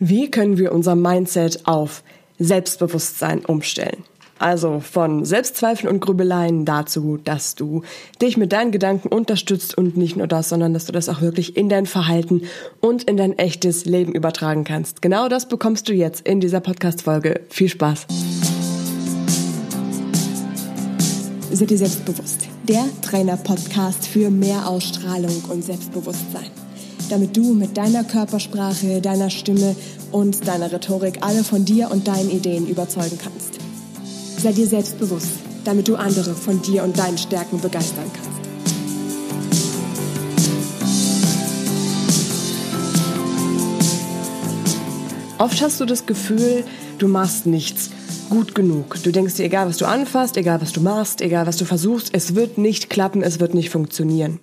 Wie 0.00 0.30
können 0.30 0.58
wir 0.58 0.72
unser 0.72 0.94
Mindset 0.94 1.66
auf 1.66 2.04
Selbstbewusstsein 2.38 3.44
umstellen? 3.44 4.04
Also 4.38 4.78
von 4.78 5.24
Selbstzweifeln 5.24 5.92
und 5.92 5.98
Grübeleien 5.98 6.64
dazu, 6.64 7.18
dass 7.24 7.56
du 7.56 7.82
dich 8.22 8.36
mit 8.36 8.52
deinen 8.52 8.70
Gedanken 8.70 9.08
unterstützt 9.08 9.76
und 9.76 9.96
nicht 9.96 10.16
nur 10.16 10.28
das, 10.28 10.50
sondern 10.50 10.72
dass 10.72 10.86
du 10.86 10.92
das 10.92 11.08
auch 11.08 11.20
wirklich 11.20 11.56
in 11.56 11.68
dein 11.68 11.86
Verhalten 11.86 12.42
und 12.80 13.02
in 13.02 13.16
dein 13.16 13.36
echtes 13.36 13.86
Leben 13.86 14.12
übertragen 14.12 14.62
kannst. 14.62 15.02
Genau 15.02 15.28
das 15.28 15.48
bekommst 15.48 15.88
du 15.88 15.92
jetzt 15.92 16.20
in 16.24 16.38
dieser 16.38 16.60
Podcast-Folge. 16.60 17.40
Viel 17.50 17.68
Spaß! 17.68 18.06
Sei 21.50 21.66
dir 21.66 21.78
selbstbewusst. 21.78 22.46
Der 22.68 22.84
Trainer-Podcast 23.02 24.06
für 24.06 24.30
mehr 24.30 24.68
Ausstrahlung 24.68 25.42
und 25.48 25.64
Selbstbewusstsein 25.64 26.67
damit 27.10 27.36
du 27.36 27.54
mit 27.54 27.76
deiner 27.76 28.04
Körpersprache, 28.04 29.00
deiner 29.00 29.30
Stimme 29.30 29.74
und 30.12 30.46
deiner 30.46 30.72
Rhetorik 30.72 31.18
alle 31.22 31.44
von 31.44 31.64
dir 31.64 31.90
und 31.90 32.08
deinen 32.08 32.30
Ideen 32.30 32.66
überzeugen 32.66 33.18
kannst. 33.22 33.58
Sei 34.42 34.52
dir 34.52 34.66
selbstbewusst, 34.66 35.32
damit 35.64 35.88
du 35.88 35.96
andere 35.96 36.34
von 36.34 36.62
dir 36.62 36.84
und 36.84 36.98
deinen 36.98 37.18
Stärken 37.18 37.60
begeistern 37.60 38.10
kannst. 38.12 38.28
Oft 45.38 45.62
hast 45.62 45.80
du 45.80 45.84
das 45.84 46.06
Gefühl, 46.06 46.64
du 46.98 47.06
machst 47.06 47.46
nichts 47.46 47.90
gut 48.28 48.54
genug. 48.54 49.02
Du 49.02 49.10
denkst 49.10 49.34
dir, 49.34 49.44
egal 49.44 49.68
was 49.68 49.78
du 49.78 49.86
anfasst, 49.86 50.36
egal 50.36 50.60
was 50.60 50.72
du 50.72 50.80
machst, 50.80 51.20
egal 51.20 51.46
was 51.46 51.56
du 51.56 51.64
versuchst, 51.64 52.10
es 52.12 52.34
wird 52.34 52.58
nicht 52.58 52.90
klappen, 52.90 53.22
es 53.22 53.40
wird 53.40 53.54
nicht 53.54 53.70
funktionieren. 53.70 54.40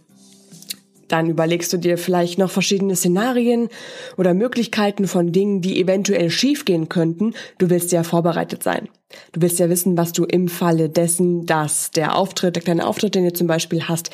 Dann 1.08 1.30
überlegst 1.30 1.72
du 1.72 1.78
dir 1.78 1.98
vielleicht 1.98 2.38
noch 2.38 2.50
verschiedene 2.50 2.96
Szenarien 2.96 3.70
oder 4.18 4.34
Möglichkeiten 4.34 5.08
von 5.08 5.32
Dingen, 5.32 5.62
die 5.62 5.80
eventuell 5.80 6.30
schiefgehen 6.30 6.90
könnten. 6.90 7.34
Du 7.58 7.70
willst 7.70 7.92
ja 7.92 8.04
vorbereitet 8.04 8.64
sein. 8.64 8.90
Du 9.32 9.42
willst 9.42 9.60
ja 9.60 9.70
wissen, 9.70 9.98
was 9.98 10.14
du 10.14 10.24
im 10.24 10.48
Falle 10.48 10.90
dessen, 10.90 11.46
dass 11.46 11.92
der 11.92 12.16
Auftritt, 12.16 12.56
der 12.56 12.64
kleine 12.64 12.88
Auftritt, 12.88 13.16
den 13.16 13.26
du 13.26 13.34
zum 13.34 13.48
Beispiel 13.48 13.84
hast, 13.84 14.10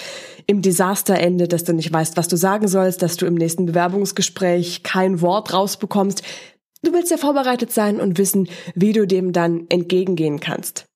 im 0.48 0.62
Desaster 0.62 1.18
endet, 1.18 1.54
dass 1.54 1.64
du 1.64 1.74
nicht 1.74 1.92
weißt, 1.92 2.18
was 2.18 2.28
du 2.28 2.36
sagen 2.36 2.68
sollst, 2.68 3.02
dass 3.02 3.18
du 3.18 3.26
im 3.26 3.36
nächsten 3.36 3.66
Bewerbungsgespräch 3.66 4.84
kein 4.84 5.22
Wort 5.22 5.54
rausbekommst. 5.54 6.24
Du 6.84 6.94
willst 6.94 7.12
ja 7.12 7.18
vorbereitet 7.18 7.72
sein 7.72 8.02
und 8.02 8.18
wissen, 8.18 8.50
wie 8.76 8.92
du 8.92 9.06
dem 9.06 9.34
dann 9.34 9.66
entgegengehen 9.70 10.40
kannst. 10.40 10.91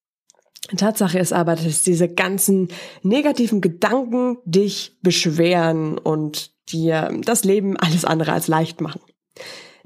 Tatsache 0.77 1.19
ist 1.19 1.33
aber, 1.33 1.55
dass 1.55 1.83
diese 1.83 2.09
ganzen 2.09 2.69
negativen 3.03 3.61
Gedanken 3.61 4.38
dich 4.45 4.97
beschweren 5.02 5.97
und 5.97 6.52
dir 6.69 7.11
das 7.23 7.44
Leben 7.44 7.77
alles 7.77 8.05
andere 8.05 8.33
als 8.33 8.47
leicht 8.47 8.81
machen. 8.81 9.02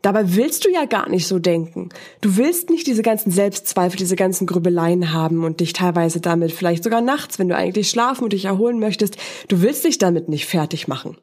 Dabei 0.02 0.35
willst 0.35 0.63
du 0.63 0.72
ja 0.72 0.85
gar 0.85 1.09
nicht 1.09 1.27
so 1.27 1.39
denken. 1.39 1.89
Du 2.22 2.38
willst 2.38 2.69
nicht 2.69 2.88
diese 2.88 3.02
ganzen 3.02 3.31
Selbstzweifel, 3.31 3.97
diese 3.97 4.16
ganzen 4.16 4.47
Grübeleien 4.47 5.11
haben 5.11 5.44
und 5.44 5.59
dich 5.59 5.73
teilweise 5.73 6.22
damit 6.22 6.53
vielleicht 6.53 6.85
sogar 6.85 7.02
nachts, 7.02 7.38
wenn 7.38 7.50
du 7.50 7.55
eigentlich 7.55 7.89
schlafen 7.89 8.23
und 8.23 8.33
dich 8.33 8.45
erholen 8.45 8.80
möchtest, 8.80 9.17
du 9.50 9.61
willst 9.61 9.83
dich 9.83 9.97
damit 9.97 10.30
nicht 10.30 10.45
fertig 10.45 10.88
machen. 10.88 11.17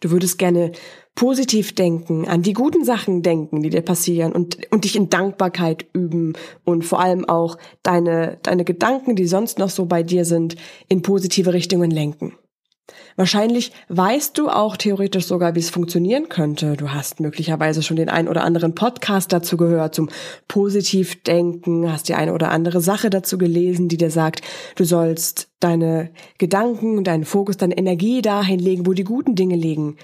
Du 0.00 0.10
würdest 0.10 0.38
gerne 0.38 0.72
positiv 1.14 1.74
denken, 1.74 2.28
an 2.28 2.42
die 2.42 2.52
guten 2.52 2.84
Sachen 2.84 3.22
denken, 3.22 3.62
die 3.62 3.70
dir 3.70 3.80
passieren 3.80 4.32
und, 4.32 4.58
und 4.70 4.84
dich 4.84 4.96
in 4.96 5.08
Dankbarkeit 5.08 5.86
üben 5.94 6.34
und 6.64 6.84
vor 6.84 7.00
allem 7.00 7.26
auch 7.28 7.56
deine, 7.82 8.38
deine 8.42 8.64
Gedanken, 8.64 9.16
die 9.16 9.26
sonst 9.26 9.58
noch 9.58 9.70
so 9.70 9.86
bei 9.86 10.02
dir 10.02 10.24
sind, 10.24 10.56
in 10.88 11.02
positive 11.02 11.52
Richtungen 11.52 11.90
lenken. 11.90 12.34
Wahrscheinlich 13.16 13.72
weißt 13.88 14.38
du 14.38 14.48
auch 14.48 14.76
theoretisch 14.76 15.26
sogar, 15.26 15.54
wie 15.54 15.60
es 15.60 15.70
funktionieren 15.70 16.28
könnte. 16.28 16.76
Du 16.76 16.92
hast 16.92 17.18
möglicherweise 17.18 17.82
schon 17.82 17.96
den 17.96 18.08
ein 18.08 18.28
oder 18.28 18.44
anderen 18.44 18.74
Podcast 18.74 19.32
dazu 19.32 19.56
gehört, 19.56 19.94
zum 19.94 20.08
Positivdenken, 20.46 21.90
hast 21.90 22.08
die 22.08 22.14
eine 22.14 22.32
oder 22.32 22.50
andere 22.50 22.80
Sache 22.80 23.10
dazu 23.10 23.38
gelesen, 23.38 23.88
die 23.88 23.96
dir 23.96 24.10
sagt, 24.10 24.42
du 24.76 24.84
sollst 24.84 25.48
deine 25.60 26.10
Gedanken, 26.38 27.02
deinen 27.02 27.24
Fokus, 27.24 27.56
deine 27.56 27.76
Energie 27.76 28.22
dahin 28.22 28.60
legen, 28.60 28.86
wo 28.86 28.92
die 28.92 29.04
guten 29.04 29.34
Dinge 29.34 29.56
liegen. 29.56 29.96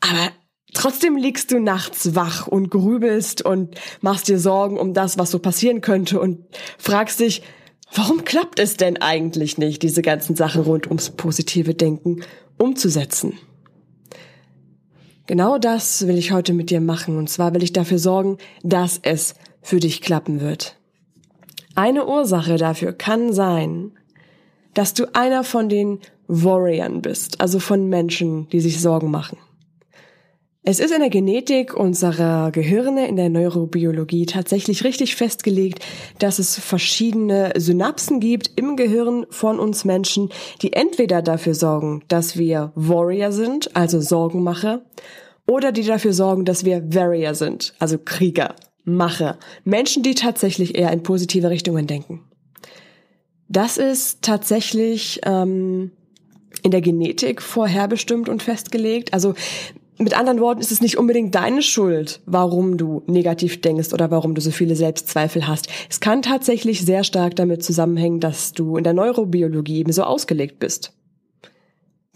Aber 0.00 0.32
trotzdem 0.74 1.16
liegst 1.16 1.50
du 1.50 1.60
nachts 1.60 2.14
wach 2.14 2.46
und 2.46 2.70
grübelst 2.70 3.42
und 3.42 3.76
machst 4.02 4.28
dir 4.28 4.38
Sorgen 4.38 4.78
um 4.78 4.92
das, 4.92 5.16
was 5.16 5.30
so 5.30 5.38
passieren 5.38 5.80
könnte 5.80 6.20
und 6.20 6.44
fragst 6.76 7.20
dich, 7.20 7.42
warum 7.92 8.24
klappt 8.24 8.58
es 8.58 8.76
denn 8.76 8.96
eigentlich 8.98 9.58
nicht, 9.58 9.82
diese 9.82 10.02
ganzen 10.02 10.36
Sachen 10.36 10.62
rund 10.62 10.86
ums 10.86 11.10
positive 11.10 11.74
Denken 11.74 12.22
umzusetzen? 12.58 13.34
Genau 15.26 15.58
das 15.58 16.06
will 16.06 16.18
ich 16.18 16.30
heute 16.30 16.52
mit 16.52 16.70
dir 16.70 16.80
machen 16.80 17.18
und 17.18 17.28
zwar 17.28 17.52
will 17.54 17.62
ich 17.62 17.72
dafür 17.72 17.98
sorgen, 17.98 18.38
dass 18.62 19.00
es 19.02 19.34
für 19.60 19.80
dich 19.80 20.00
klappen 20.00 20.40
wird. 20.40 20.76
Eine 21.74 22.06
Ursache 22.06 22.56
dafür 22.56 22.92
kann 22.92 23.32
sein, 23.32 23.92
dass 24.74 24.94
du 24.94 25.12
einer 25.14 25.42
von 25.42 25.68
den 25.68 25.98
Warriors 26.28 27.02
bist, 27.02 27.40
also 27.40 27.58
von 27.58 27.88
Menschen, 27.88 28.48
die 28.50 28.60
sich 28.60 28.80
Sorgen 28.80 29.10
machen. 29.10 29.38
Es 30.68 30.80
ist 30.80 30.90
in 30.90 30.98
der 30.98 31.10
Genetik 31.10 31.74
unserer 31.74 32.50
Gehirne, 32.50 33.06
in 33.06 33.14
der 33.14 33.28
Neurobiologie 33.28 34.26
tatsächlich 34.26 34.82
richtig 34.82 35.14
festgelegt, 35.14 35.78
dass 36.18 36.40
es 36.40 36.58
verschiedene 36.58 37.52
Synapsen 37.56 38.18
gibt 38.18 38.50
im 38.56 38.74
Gehirn 38.74 39.26
von 39.30 39.60
uns 39.60 39.84
Menschen, 39.84 40.30
die 40.62 40.72
entweder 40.72 41.22
dafür 41.22 41.54
sorgen, 41.54 42.02
dass 42.08 42.36
wir 42.36 42.72
Warrior 42.74 43.30
sind, 43.30 43.76
also 43.76 44.00
Sorgenmacher, 44.00 44.84
oder 45.46 45.70
die 45.70 45.84
dafür 45.84 46.12
sorgen, 46.12 46.44
dass 46.44 46.64
wir 46.64 46.82
Warrior 46.92 47.36
sind, 47.36 47.74
also 47.78 47.96
Krieger, 48.04 48.56
Macher, 48.82 49.38
Menschen, 49.62 50.02
die 50.02 50.16
tatsächlich 50.16 50.76
eher 50.76 50.90
in 50.90 51.04
positive 51.04 51.48
Richtungen 51.48 51.86
denken. 51.86 52.24
Das 53.48 53.76
ist 53.76 54.22
tatsächlich 54.22 55.20
ähm, 55.22 55.92
in 56.64 56.72
der 56.72 56.80
Genetik 56.80 57.40
vorherbestimmt 57.40 58.28
und 58.28 58.42
festgelegt. 58.42 59.14
Also 59.14 59.34
mit 59.98 60.16
anderen 60.16 60.40
Worten 60.40 60.60
ist 60.60 60.72
es 60.72 60.80
nicht 60.80 60.98
unbedingt 60.98 61.34
deine 61.34 61.62
Schuld, 61.62 62.20
warum 62.26 62.76
du 62.76 63.02
negativ 63.06 63.60
denkst 63.60 63.92
oder 63.92 64.10
warum 64.10 64.34
du 64.34 64.40
so 64.40 64.50
viele 64.50 64.76
Selbstzweifel 64.76 65.46
hast. 65.46 65.68
Es 65.88 66.00
kann 66.00 66.22
tatsächlich 66.22 66.84
sehr 66.84 67.04
stark 67.04 67.36
damit 67.36 67.62
zusammenhängen, 67.62 68.20
dass 68.20 68.52
du 68.52 68.76
in 68.76 68.84
der 68.84 68.92
Neurobiologie 68.92 69.78
eben 69.78 69.92
so 69.92 70.02
ausgelegt 70.02 70.58
bist. 70.58 70.92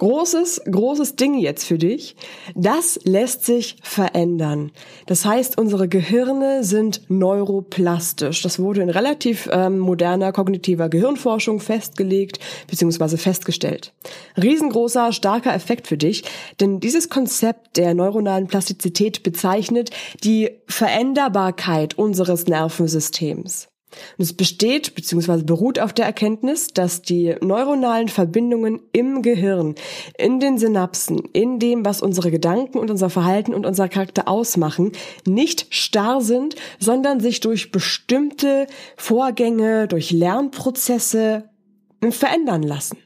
Großes, 0.01 0.63
großes 0.65 1.17
Ding 1.17 1.39
jetzt 1.39 1.67
für 1.67 1.77
dich. 1.77 2.17
Das 2.55 2.99
lässt 3.05 3.45
sich 3.45 3.77
verändern. 3.83 4.73
Das 5.05 5.27
heißt, 5.27 5.59
unsere 5.59 5.89
Gehirne 5.89 6.65
sind 6.65 7.03
neuroplastisch. 7.09 8.41
Das 8.41 8.59
wurde 8.59 8.81
in 8.81 8.89
relativ 8.89 9.47
ähm, 9.53 9.79
moderner 9.79 10.33
kognitiver 10.33 10.89
Gehirnforschung 10.89 11.61
festgelegt 11.61 12.39
bzw. 12.67 13.19
festgestellt. 13.19 13.93
Riesengroßer, 14.43 15.13
starker 15.13 15.55
Effekt 15.55 15.87
für 15.87 15.99
dich, 15.99 16.25
denn 16.61 16.81
dieses 16.81 17.11
Konzept 17.11 17.77
der 17.77 17.93
neuronalen 17.93 18.47
Plastizität 18.47 19.23
bezeichnet 19.23 19.91
die 20.25 20.49
Veränderbarkeit 20.67 21.99
unseres 21.99 22.47
Nervensystems. 22.47 23.69
Und 24.19 24.23
es 24.23 24.33
besteht 24.33 24.95
bzw. 24.95 25.43
beruht 25.43 25.79
auf 25.79 25.93
der 25.93 26.07
Erkenntnis, 26.07 26.69
dass 26.69 27.03
die 27.03 27.35
neuronalen 27.41 28.09
Verbindungen 28.09 28.81
im 28.93 29.23
Gehirn, 29.23 29.75
in 30.17 30.41
den 30.41 30.59
Synapsen, 30.59 31.19
in 31.33 31.59
dem, 31.59 31.85
was 31.85 32.03
unsere 32.03 32.31
Gedanken 32.31 32.79
und 32.79 32.91
unser 32.91 33.11
Verhalten 33.11 33.55
und 33.55 33.67
unser 33.67 33.89
Charakter 33.89 34.29
ausmachen, 34.29 34.93
nicht 35.27 35.67
starr 35.71 36.21
sind, 36.21 36.55
sondern 36.79 37.21
sich 37.21 37.41
durch 37.41 37.73
bestimmte 37.73 38.67
Vorgänge, 38.97 39.89
durch 39.89 40.11
Lernprozesse 40.11 41.51
verändern 42.11 42.63
lassen. 42.63 42.99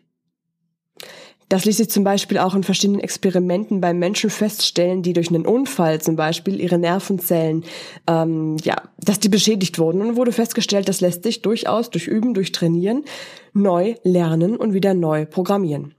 Das 1.48 1.64
ließ 1.64 1.76
sich 1.76 1.90
zum 1.90 2.04
Beispiel 2.04 2.38
auch 2.38 2.54
in 2.54 2.62
verschiedenen 2.62 3.00
Experimenten 3.00 3.80
bei 3.80 3.92
Menschen 3.92 4.30
feststellen, 4.30 5.02
die 5.02 5.12
durch 5.12 5.28
einen 5.28 5.46
Unfall 5.46 6.00
zum 6.00 6.16
Beispiel 6.16 6.60
ihre 6.60 6.78
Nervenzellen, 6.78 7.64
ähm, 8.08 8.56
ja, 8.62 8.82
dass 8.98 9.20
die 9.20 9.28
beschädigt 9.28 9.78
wurden. 9.78 10.00
Und 10.00 10.16
wurde 10.16 10.32
festgestellt, 10.32 10.88
das 10.88 11.00
lässt 11.00 11.22
sich 11.22 11.42
durchaus 11.42 11.90
durch 11.90 12.06
Üben, 12.06 12.34
durch 12.34 12.52
Trainieren 12.52 13.04
neu 13.52 13.94
lernen 14.02 14.56
und 14.56 14.72
wieder 14.72 14.94
neu 14.94 15.26
programmieren. 15.26 15.94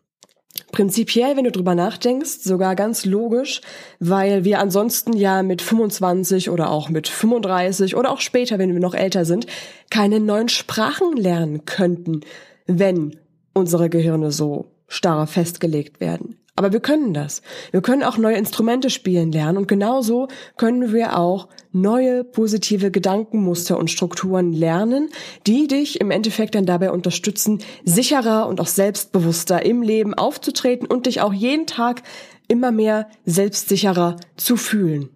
Prinzipiell, 0.72 1.36
wenn 1.36 1.44
du 1.44 1.52
drüber 1.52 1.76
nachdenkst, 1.76 2.40
sogar 2.44 2.76
ganz 2.76 3.06
logisch, 3.06 3.62
weil 4.00 4.46
wir 4.46 4.60
ansonsten 4.60 5.14
ja 5.14 5.44
mit 5.44 5.62
25 5.62 6.50
oder 6.50 6.70
auch 6.70 6.90
mit 6.90 7.08
35 7.08 7.96
oder 7.96 8.12
auch 8.12 8.22
später, 8.22 8.58
wenn 8.58 8.74
wir 8.74 8.80
noch 8.80 8.94
älter 8.94 9.26
sind, 9.26 9.48
keine 9.90 10.20
neuen 10.20 10.50
Sprachen 10.50 11.16
lernen 11.16 11.66
könnten, 11.66 12.22
wenn 12.68 13.18
unsere 13.54 13.90
Gehirne 13.90 14.32
so 14.32 14.75
starr 14.88 15.28
festgelegt 15.28 16.00
werden. 16.00 16.38
Aber 16.58 16.72
wir 16.72 16.80
können 16.80 17.14
das. 17.14 17.42
Wir 17.72 17.82
können 17.82 18.04
auch 18.04 18.18
neue 18.18 18.38
Instrumente 18.38 18.90
spielen 18.90 19.34
lernen 19.34 19.58
und 19.58 19.68
genauso 19.68 20.30
können 20.56 20.94
wir 20.94 21.20
auch 21.20 21.50
neue 21.74 22.24
positive 22.24 22.92
Gedankenmuster 22.92 23.78
und 23.78 23.92
Strukturen 23.92 24.54
lernen, 24.54 25.10
die 25.48 25.68
dich 25.68 26.00
im 26.00 26.12
Endeffekt 26.12 26.56
dann 26.56 26.66
dabei 26.66 26.92
unterstützen, 26.92 27.60
sicherer 27.84 28.48
und 28.48 28.62
auch 28.62 28.68
selbstbewusster 28.68 29.66
im 29.66 29.82
Leben 29.82 30.14
aufzutreten 30.14 30.88
und 30.88 31.08
dich 31.08 31.20
auch 31.20 31.34
jeden 31.34 31.68
Tag 31.68 32.04
immer 32.48 32.72
mehr 32.72 33.10
selbstsicherer 33.26 34.16
zu 34.38 34.56
fühlen. 34.56 35.10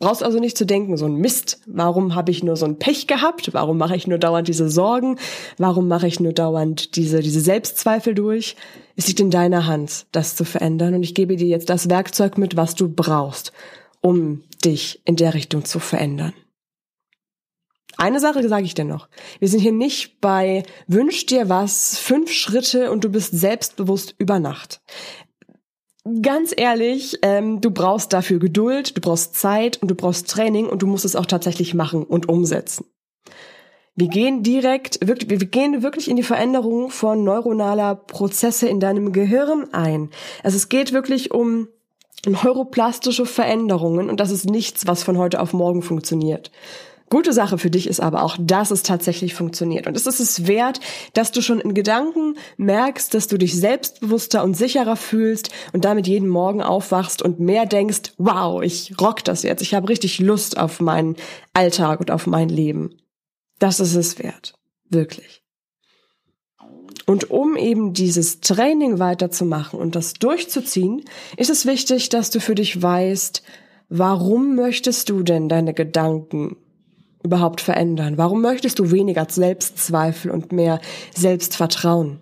Brauchst 0.00 0.22
also 0.22 0.38
nicht 0.38 0.56
zu 0.56 0.64
denken, 0.64 0.96
so 0.96 1.04
ein 1.04 1.16
Mist, 1.16 1.60
warum 1.66 2.14
habe 2.14 2.30
ich 2.30 2.42
nur 2.42 2.56
so 2.56 2.64
ein 2.64 2.78
Pech 2.78 3.06
gehabt? 3.06 3.52
Warum 3.52 3.76
mache 3.76 3.94
ich 3.94 4.06
nur 4.06 4.16
dauernd 4.16 4.48
diese 4.48 4.70
Sorgen? 4.70 5.18
Warum 5.58 5.88
mache 5.88 6.06
ich 6.06 6.20
nur 6.20 6.32
dauernd 6.32 6.96
diese, 6.96 7.20
diese 7.20 7.42
Selbstzweifel 7.42 8.14
durch? 8.14 8.56
Es 8.96 9.08
liegt 9.08 9.20
in 9.20 9.30
deiner 9.30 9.66
Hand, 9.66 10.06
das 10.10 10.36
zu 10.36 10.46
verändern 10.46 10.94
und 10.94 11.02
ich 11.02 11.14
gebe 11.14 11.36
dir 11.36 11.48
jetzt 11.48 11.68
das 11.68 11.90
Werkzeug 11.90 12.38
mit, 12.38 12.56
was 12.56 12.74
du 12.74 12.88
brauchst, 12.88 13.52
um 14.00 14.42
dich 14.64 15.02
in 15.04 15.16
der 15.16 15.34
Richtung 15.34 15.66
zu 15.66 15.78
verändern. 15.78 16.32
Eine 17.98 18.20
Sache 18.20 18.48
sage 18.48 18.64
ich 18.64 18.72
dir 18.72 18.86
noch. 18.86 19.10
Wir 19.38 19.48
sind 19.48 19.60
hier 19.60 19.72
nicht 19.72 20.22
bei 20.22 20.62
Wünsch 20.86 21.26
dir 21.26 21.50
was, 21.50 21.98
fünf 21.98 22.32
Schritte 22.32 22.90
und 22.90 23.04
du 23.04 23.10
bist 23.10 23.38
selbstbewusst 23.38 24.14
über 24.16 24.38
Nacht 24.38 24.80
ganz 26.22 26.52
ehrlich, 26.56 27.18
ähm, 27.22 27.60
du 27.60 27.70
brauchst 27.70 28.12
dafür 28.12 28.38
Geduld, 28.38 28.96
du 28.96 29.00
brauchst 29.00 29.34
Zeit 29.36 29.80
und 29.82 29.90
du 29.90 29.94
brauchst 29.94 30.28
Training 30.28 30.68
und 30.68 30.82
du 30.82 30.86
musst 30.86 31.04
es 31.04 31.16
auch 31.16 31.26
tatsächlich 31.26 31.74
machen 31.74 32.04
und 32.04 32.28
umsetzen. 32.28 32.86
Wir 33.96 34.08
gehen 34.08 34.42
direkt, 34.42 35.06
wirklich, 35.06 35.28
wir 35.28 35.46
gehen 35.46 35.82
wirklich 35.82 36.08
in 36.08 36.16
die 36.16 36.22
Veränderung 36.22 36.90
von 36.90 37.22
neuronaler 37.24 37.96
Prozesse 37.96 38.68
in 38.68 38.80
deinem 38.80 39.12
Gehirn 39.12 39.72
ein. 39.72 40.10
Also 40.42 40.56
es 40.56 40.68
geht 40.68 40.92
wirklich 40.92 41.32
um 41.32 41.68
neuroplastische 42.26 43.26
Veränderungen 43.26 44.08
und 44.08 44.20
das 44.20 44.30
ist 44.30 44.48
nichts, 44.48 44.86
was 44.86 45.02
von 45.02 45.18
heute 45.18 45.40
auf 45.40 45.52
morgen 45.52 45.82
funktioniert. 45.82 46.50
Gute 47.10 47.32
Sache 47.32 47.58
für 47.58 47.70
dich 47.70 47.88
ist 47.88 47.98
aber 47.98 48.22
auch, 48.22 48.36
dass 48.38 48.70
es 48.70 48.84
tatsächlich 48.84 49.34
funktioniert. 49.34 49.88
Und 49.88 49.96
es 49.96 50.06
ist 50.06 50.20
es 50.20 50.46
wert, 50.46 50.78
dass 51.12 51.32
du 51.32 51.42
schon 51.42 51.60
in 51.60 51.74
Gedanken 51.74 52.36
merkst, 52.56 53.12
dass 53.12 53.26
du 53.26 53.36
dich 53.36 53.58
selbstbewusster 53.58 54.44
und 54.44 54.56
sicherer 54.56 54.94
fühlst 54.94 55.50
und 55.72 55.84
damit 55.84 56.06
jeden 56.06 56.28
Morgen 56.28 56.62
aufwachst 56.62 57.20
und 57.20 57.40
mehr 57.40 57.66
denkst, 57.66 58.12
wow, 58.16 58.62
ich 58.62 58.94
rock 59.00 59.24
das 59.24 59.42
jetzt. 59.42 59.60
Ich 59.60 59.74
habe 59.74 59.88
richtig 59.88 60.20
Lust 60.20 60.56
auf 60.56 60.78
meinen 60.78 61.16
Alltag 61.52 61.98
und 61.98 62.12
auf 62.12 62.28
mein 62.28 62.48
Leben. 62.48 62.96
Das 63.58 63.80
ist 63.80 63.96
es 63.96 64.20
wert. 64.20 64.54
Wirklich. 64.88 65.42
Und 67.06 67.28
um 67.32 67.56
eben 67.56 67.92
dieses 67.92 68.38
Training 68.38 69.00
weiterzumachen 69.00 69.80
und 69.80 69.96
das 69.96 70.14
durchzuziehen, 70.14 71.04
ist 71.36 71.50
es 71.50 71.66
wichtig, 71.66 72.08
dass 72.08 72.30
du 72.30 72.38
für 72.38 72.54
dich 72.54 72.80
weißt, 72.80 73.42
warum 73.88 74.54
möchtest 74.54 75.08
du 75.08 75.24
denn 75.24 75.48
deine 75.48 75.74
Gedanken 75.74 76.56
überhaupt 77.22 77.60
verändern? 77.60 78.18
Warum 78.18 78.40
möchtest 78.40 78.78
du 78.78 78.90
weniger 78.90 79.26
Selbstzweifel 79.28 80.30
und 80.30 80.52
mehr 80.52 80.80
Selbstvertrauen? 81.14 82.18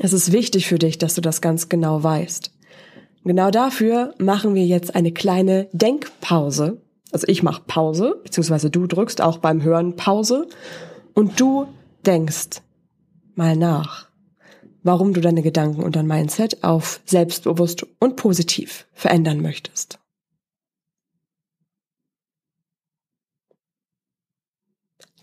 Es 0.00 0.12
ist 0.12 0.32
wichtig 0.32 0.66
für 0.66 0.78
dich, 0.78 0.98
dass 0.98 1.14
du 1.14 1.20
das 1.20 1.40
ganz 1.40 1.68
genau 1.68 2.02
weißt. 2.02 2.50
Genau 3.24 3.50
dafür 3.50 4.14
machen 4.18 4.54
wir 4.54 4.66
jetzt 4.66 4.94
eine 4.94 5.12
kleine 5.12 5.68
Denkpause. 5.72 6.80
Also 7.12 7.26
ich 7.28 7.42
mache 7.42 7.62
Pause, 7.66 8.20
beziehungsweise 8.24 8.70
du 8.70 8.86
drückst 8.86 9.20
auch 9.20 9.38
beim 9.38 9.62
Hören 9.62 9.96
Pause 9.96 10.48
und 11.14 11.38
du 11.38 11.66
denkst 12.06 12.62
mal 13.34 13.56
nach, 13.56 14.08
warum 14.82 15.12
du 15.12 15.20
deine 15.20 15.42
Gedanken 15.42 15.82
und 15.82 15.94
dein 15.94 16.06
Mindset 16.06 16.64
auf 16.64 17.00
selbstbewusst 17.04 17.86
und 18.00 18.16
positiv 18.16 18.86
verändern 18.92 19.40
möchtest. 19.40 20.01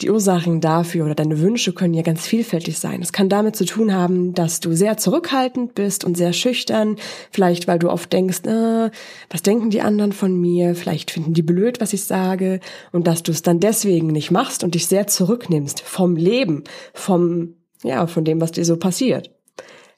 Die 0.02 0.10
Ursachen 0.10 0.62
dafür 0.62 1.04
oder 1.06 1.16
deine 1.16 1.42
Wünsche 1.42 1.74
können 1.74 1.94
ja 1.94 2.04
ganz 2.04 2.26
vielfältig 2.26 2.80
sein. 2.80 3.02
Es 3.02 3.12
kann 3.12 3.28
damit 3.28 3.58
zu 3.58 3.66
tun 3.66 3.94
haben, 3.94 4.34
dass 4.34 4.62
du 4.62 4.74
sehr 4.74 4.96
zurückhaltend 4.96 5.76
bist 5.76 6.06
und 6.06 6.16
sehr 6.16 6.32
schüchtern. 6.32 6.96
Vielleicht, 7.32 7.68
weil 7.68 7.80
du 7.80 7.90
oft 7.90 8.14
denkst, 8.14 8.46
äh, 8.46 8.92
was 9.30 9.42
denken 9.42 9.72
die 9.72 9.82
anderen 9.82 10.14
von 10.14 10.40
mir? 10.40 10.74
Vielleicht 10.76 11.12
finden 11.12 11.34
die 11.34 11.42
blöd, 11.42 11.82
was 11.82 11.92
ich 11.92 12.06
sage. 12.06 12.62
Und 12.94 13.08
dass 13.08 13.24
du 13.24 13.34
es 13.34 13.42
dann 13.42 13.60
deswegen 13.60 14.08
nicht 14.08 14.32
machst 14.32 14.64
und 14.64 14.76
dich 14.76 14.88
sehr 14.88 15.08
zurücknimmst 15.08 15.82
vom 15.82 16.16
Leben, 16.16 16.64
vom, 16.94 17.56
ja, 17.84 18.08
von 18.08 18.24
dem, 18.24 18.40
was 18.40 18.54
dir 18.54 18.64
so 18.64 18.78
passiert. 18.78 19.32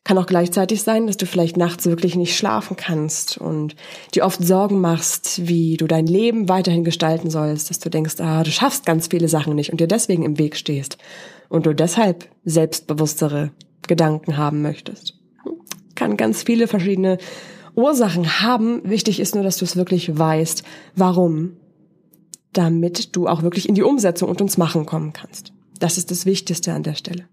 Kann 0.04 0.18
auch 0.18 0.26
gleichzeitig 0.26 0.82
sein, 0.82 1.06
dass 1.06 1.18
du 1.18 1.28
vielleicht 1.28 1.58
nachts 1.58 1.86
wirklich 1.86 2.16
nicht 2.16 2.36
schlafen 2.36 2.76
kannst 2.76 3.38
und 3.38 3.76
dir 4.16 4.26
oft 4.26 4.44
Sorgen 4.44 4.82
machst, 4.82 5.48
wie 5.48 5.78
du 5.78 5.86
dein 5.86 6.08
Leben 6.08 6.50
weiterhin 6.50 6.84
gestalten 6.84 7.30
sollst, 7.30 7.70
dass 7.70 7.78
du 7.78 7.90
denkst, 7.90 8.16
ah, 8.20 8.44
du 8.44 8.50
schaffst 8.50 8.86
ganz 8.86 9.08
viele 9.08 9.28
Sachen 9.28 9.56
nicht 9.56 9.72
und 9.72 9.80
dir 9.80 9.88
deswegen 9.88 10.24
im 10.24 10.40
Weg 10.40 10.58
stehst 10.58 10.98
und 11.50 11.68
du 11.68 11.76
deshalb 11.76 12.28
selbstbewusstere 12.46 13.52
Gedanken 13.88 14.38
haben 14.38 14.64
möchtest. 14.64 15.20
Kann 15.94 16.18
ganz 16.18 16.42
viele 16.42 16.68
verschiedene 16.68 17.20
Ursachen 17.76 18.42
haben. 18.42 18.82
Wichtig 18.84 19.20
ist 19.20 19.36
nur, 19.36 19.44
dass 19.44 19.58
du 19.58 19.66
es 19.66 19.76
wirklich 19.76 20.18
weißt, 20.18 20.64
warum, 20.96 21.58
damit 22.54 23.16
du 23.16 23.28
auch 23.28 23.44
wirklich 23.44 23.70
in 23.70 23.76
die 23.76 23.84
Umsetzung 23.84 24.30
und 24.30 24.42
ins 24.42 24.58
Machen 24.58 24.86
kommen 24.86 25.14
kannst. 25.14 25.54
Das 25.80 25.98
ist 25.98 26.10
das 26.10 26.26
Wichtigste 26.26 26.74
an 26.74 26.84
der 26.84 26.96
Stelle. 26.96 27.28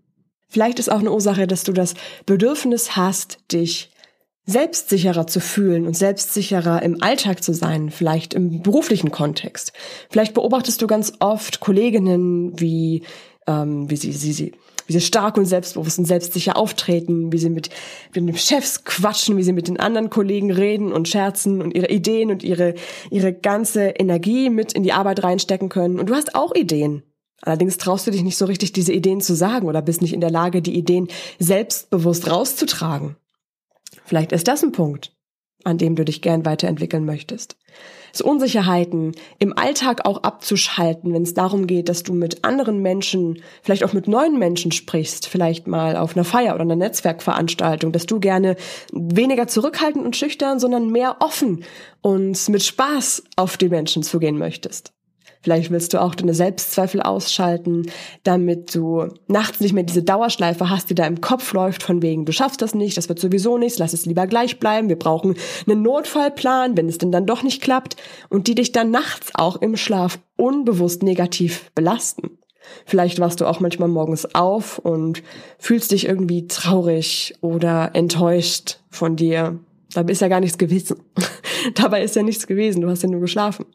Vielleicht 0.49 0.79
ist 0.79 0.91
auch 0.91 1.01
eine 1.01 1.13
Ursache, 1.13 1.47
dass 1.47 1.65
du 1.65 1.73
das 1.73 1.95
Bedürfnis 2.25 2.97
hast, 2.97 3.39
dich 3.53 3.91
selbstsicherer 4.47 5.27
zu 5.27 5.41
fühlen 5.41 5.87
und 5.87 5.95
selbstsicherer 5.95 6.83
im 6.83 7.03
Alltag 7.03 7.45
zu 7.45 7.53
sein, 7.53 7.91
vielleicht 7.91 8.33
im 8.33 8.63
beruflichen 8.63 9.11
Kontext. 9.11 9.75
Vielleicht 10.09 10.33
beobachtest 10.33 10.81
du 10.81 10.87
ganz 10.87 11.13
oft 11.21 11.61
Kolleginnen, 11.61 12.59
wie, 12.59 13.03
ähm, 13.47 13.91
wie 13.91 13.97
sie, 13.97 14.13
sie, 14.13 14.33
sie, 14.33 14.53
wie 14.87 14.95
sie 14.95 15.03
stark 15.03 15.37
und 15.37 15.45
selbstbewusst 15.45 15.99
und 15.99 16.07
selbstsicher 16.07 16.57
auftreten, 16.57 17.31
wie 17.31 17.37
sie 17.37 17.51
mit, 17.51 17.69
mit 18.15 18.27
den 18.27 18.37
Chefs 18.39 18.85
quatschen, 18.85 19.37
wie 19.37 19.43
sie 19.43 19.53
mit 19.53 19.69
den 19.69 19.79
anderen 19.79 20.09
Kollegen 20.09 20.51
reden 20.51 20.95
und 20.95 21.09
scherzen 21.09 21.61
und 21.61 21.75
ihre 21.75 21.91
Ideen 21.91 22.31
und 22.31 22.43
ihre, 22.43 22.75
ihre 23.11 23.35
ganze 23.35 23.89
Energie 23.89 24.49
mit 24.49 24.73
in 24.73 24.83
die 24.83 24.95
Arbeit 24.95 25.23
reinstecken 25.23 25.69
können. 25.69 26.01
Und 26.01 26.09
du 26.09 26.15
hast 26.15 26.35
auch 26.35 26.55
Ideen. 26.55 27.03
Allerdings 27.43 27.79
traust 27.79 28.07
du 28.07 28.11
dich 28.11 28.23
nicht 28.23 28.37
so 28.37 28.47
richtig, 28.47 28.73
diese 28.73 28.93
Ideen 28.93 29.21
zu 29.21 29.35
sagen 29.35 29.69
oder 29.69 29.83
bist 29.83 30.03
nicht 30.03 30.13
in 30.13 30.21
der 30.21 30.31
Lage, 30.31 30.61
die 30.61 30.77
Ideen 30.77 31.09
selbstbewusst 31.39 32.31
rauszutragen. 32.31 33.17
Vielleicht 34.05 34.33
ist 34.33 34.49
das 34.49 34.65
ein 34.65 34.73
Punkt, 34.73 35.13
an 35.65 35.79
dem 35.79 35.95
du 35.95 36.05
dich 36.05 36.21
gern 36.21 36.45
weiterentwickeln 36.45 37.05
möchtest. 37.05 37.57
So 38.13 38.25
Unsicherheiten 38.25 39.13
im 39.39 39.57
Alltag 39.57 40.07
auch 40.07 40.23
abzuschalten, 40.23 41.13
wenn 41.13 41.23
es 41.23 41.35
darum 41.35 41.67
geht, 41.67 41.89
dass 41.89 42.03
du 42.03 42.15
mit 42.15 42.45
anderen 42.45 42.81
Menschen, 42.81 43.43
vielleicht 43.63 43.85
auch 43.85 43.93
mit 43.93 44.09
neuen 44.09 44.39
Menschen 44.39 44.73
sprichst, 44.73 45.29
vielleicht 45.29 45.67
mal 45.67 45.97
auf 45.97 46.17
einer 46.17 46.25
Feier 46.25 46.55
oder 46.55 46.63
einer 46.63 46.75
Netzwerkveranstaltung, 46.77 47.93
dass 47.93 48.07
du 48.07 48.19
gerne 48.19 48.57
weniger 48.93 49.47
zurückhaltend 49.47 50.05
und 50.05 50.17
schüchtern, 50.17 50.59
sondern 50.59 50.91
mehr 50.91 51.19
offen 51.21 51.65
und 52.01 52.49
mit 52.49 52.63
Spaß 52.63 53.25
auf 53.37 53.57
die 53.59 53.69
Menschen 53.69 54.03
zugehen 54.03 54.39
möchtest. 54.39 54.93
Vielleicht 55.41 55.71
willst 55.71 55.95
du 55.95 56.01
auch 56.01 56.15
deine 56.15 56.35
Selbstzweifel 56.35 57.01
ausschalten, 57.01 57.87
damit 58.25 58.75
du 58.75 59.09
nachts 59.29 59.61
nicht 59.61 59.73
mehr 59.73 59.85
diese 59.85 60.03
Dauerschleife 60.03 60.69
hast, 60.69 60.91
die 60.91 60.95
da 60.95 61.07
im 61.07 61.21
Kopf 61.21 61.53
läuft, 61.53 61.83
von 61.83 62.03
wegen, 62.03 62.25
du 62.25 62.33
schaffst 62.33 62.61
das 62.61 62.75
nicht, 62.75 62.97
das 62.97 63.09
wird 63.09 63.21
sowieso 63.21 63.57
nichts, 63.57 63.79
lass 63.79 63.93
es 63.93 64.07
lieber 64.07 64.27
gleich 64.27 64.59
bleiben, 64.59 64.89
wir 64.89 64.99
brauchen 64.99 65.37
einen 65.67 65.83
Notfallplan, 65.83 66.77
wenn 66.77 66.89
es 66.89 66.99
denn 66.99 67.13
dann 67.13 67.27
doch 67.27 67.43
nicht 67.43 67.63
klappt, 67.63 67.97
und 68.29 68.49
die 68.49 68.55
dich 68.55 68.73
dann 68.73 68.91
nachts 68.91 69.31
auch 69.35 69.57
im 69.57 69.77
Schlaf 69.77 70.19
unbewusst 70.37 71.03
negativ 71.03 71.71
belasten. 71.75 72.39
Vielleicht 72.85 73.21
wachst 73.21 73.41
du 73.41 73.47
auch 73.47 73.61
manchmal 73.61 73.89
morgens 73.89 74.35
auf 74.35 74.79
und 74.79 75.23
fühlst 75.59 75.93
dich 75.93 76.07
irgendwie 76.07 76.47
traurig 76.49 77.35
oder 77.41 77.95
enttäuscht 77.95 78.81
von 78.91 79.17
dir. 79.17 79.59
Dabei 79.95 80.13
ist 80.13 80.21
ja 80.21 80.29
gar 80.29 80.41
nichts 80.41 80.59
gewesen. 80.59 80.99
Dabei 81.75 82.03
ist 82.03 82.17
ja 82.17 82.23
nichts 82.23 82.47
gewesen, 82.47 82.83
du 82.83 82.91
hast 82.91 83.03
ja 83.03 83.09
nur 83.09 83.21
geschlafen. 83.21 83.67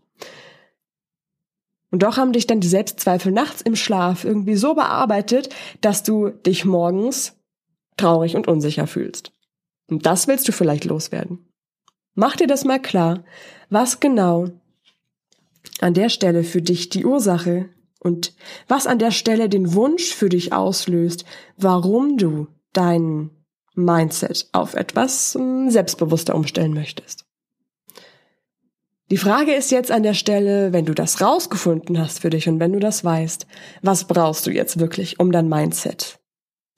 Und 1.93 2.01
doch 2.01 2.17
haben 2.17 2.33
dich 2.33 2.47
dann 2.47 2.59
die 2.59 2.67
Selbstzweifel 2.67 3.31
nachts 3.31 3.61
im 3.61 3.75
Schlaf 3.75 4.23
irgendwie 4.23 4.55
so 4.55 4.73
bearbeitet, 4.73 5.53
dass 5.81 6.01
du 6.01 6.29
dich 6.29 6.65
morgens 6.65 7.37
traurig 7.97 8.35
und 8.35 8.47
unsicher 8.47 8.87
fühlst. 8.87 9.31
Und 9.91 10.07
das 10.07 10.27
willst 10.27 10.47
du 10.47 10.53
vielleicht 10.53 10.85
loswerden. 10.85 11.47
Mach 12.15 12.35
dir 12.35 12.47
das 12.47 12.65
mal 12.65 12.81
klar, 12.81 13.23
was 13.69 13.99
genau 13.99 14.47
an 15.81 15.93
der 15.93 16.09
Stelle 16.09 16.43
für 16.43 16.63
dich 16.63 16.89
die 16.89 17.05
Ursache 17.05 17.69
und 17.99 18.33
was 18.67 18.87
an 18.87 18.97
der 18.97 19.11
Stelle 19.11 19.47
den 19.47 19.75
Wunsch 19.75 20.15
für 20.15 20.29
dich 20.29 20.51
auslöst, 20.51 21.25
warum 21.57 22.17
du 22.17 22.47
dein 22.73 23.29
Mindset 23.75 24.49
auf 24.51 24.73
etwas 24.73 25.35
hm, 25.35 25.69
selbstbewusster 25.69 26.33
umstellen 26.33 26.73
möchtest. 26.73 27.27
Die 29.13 29.19
Frage 29.19 29.53
ist 29.53 29.69
jetzt 29.69 29.91
an 29.91 30.01
der 30.01 30.15
Stelle, 30.15 30.73
wenn 30.73 30.85
du 30.85 30.95
das 30.95 31.21
rausgefunden 31.21 31.99
hast 31.99 32.21
für 32.21 32.31
dich 32.31 32.49
und 32.49 32.59
wenn 32.59 32.73
du 32.73 32.79
das 32.79 33.05
weißt, 33.05 33.45
was 33.83 34.05
brauchst 34.05 34.47
du 34.47 34.49
jetzt 34.49 34.79
wirklich, 34.79 35.19
um 35.19 35.31
dein 35.31 35.47
Mindset 35.47 36.19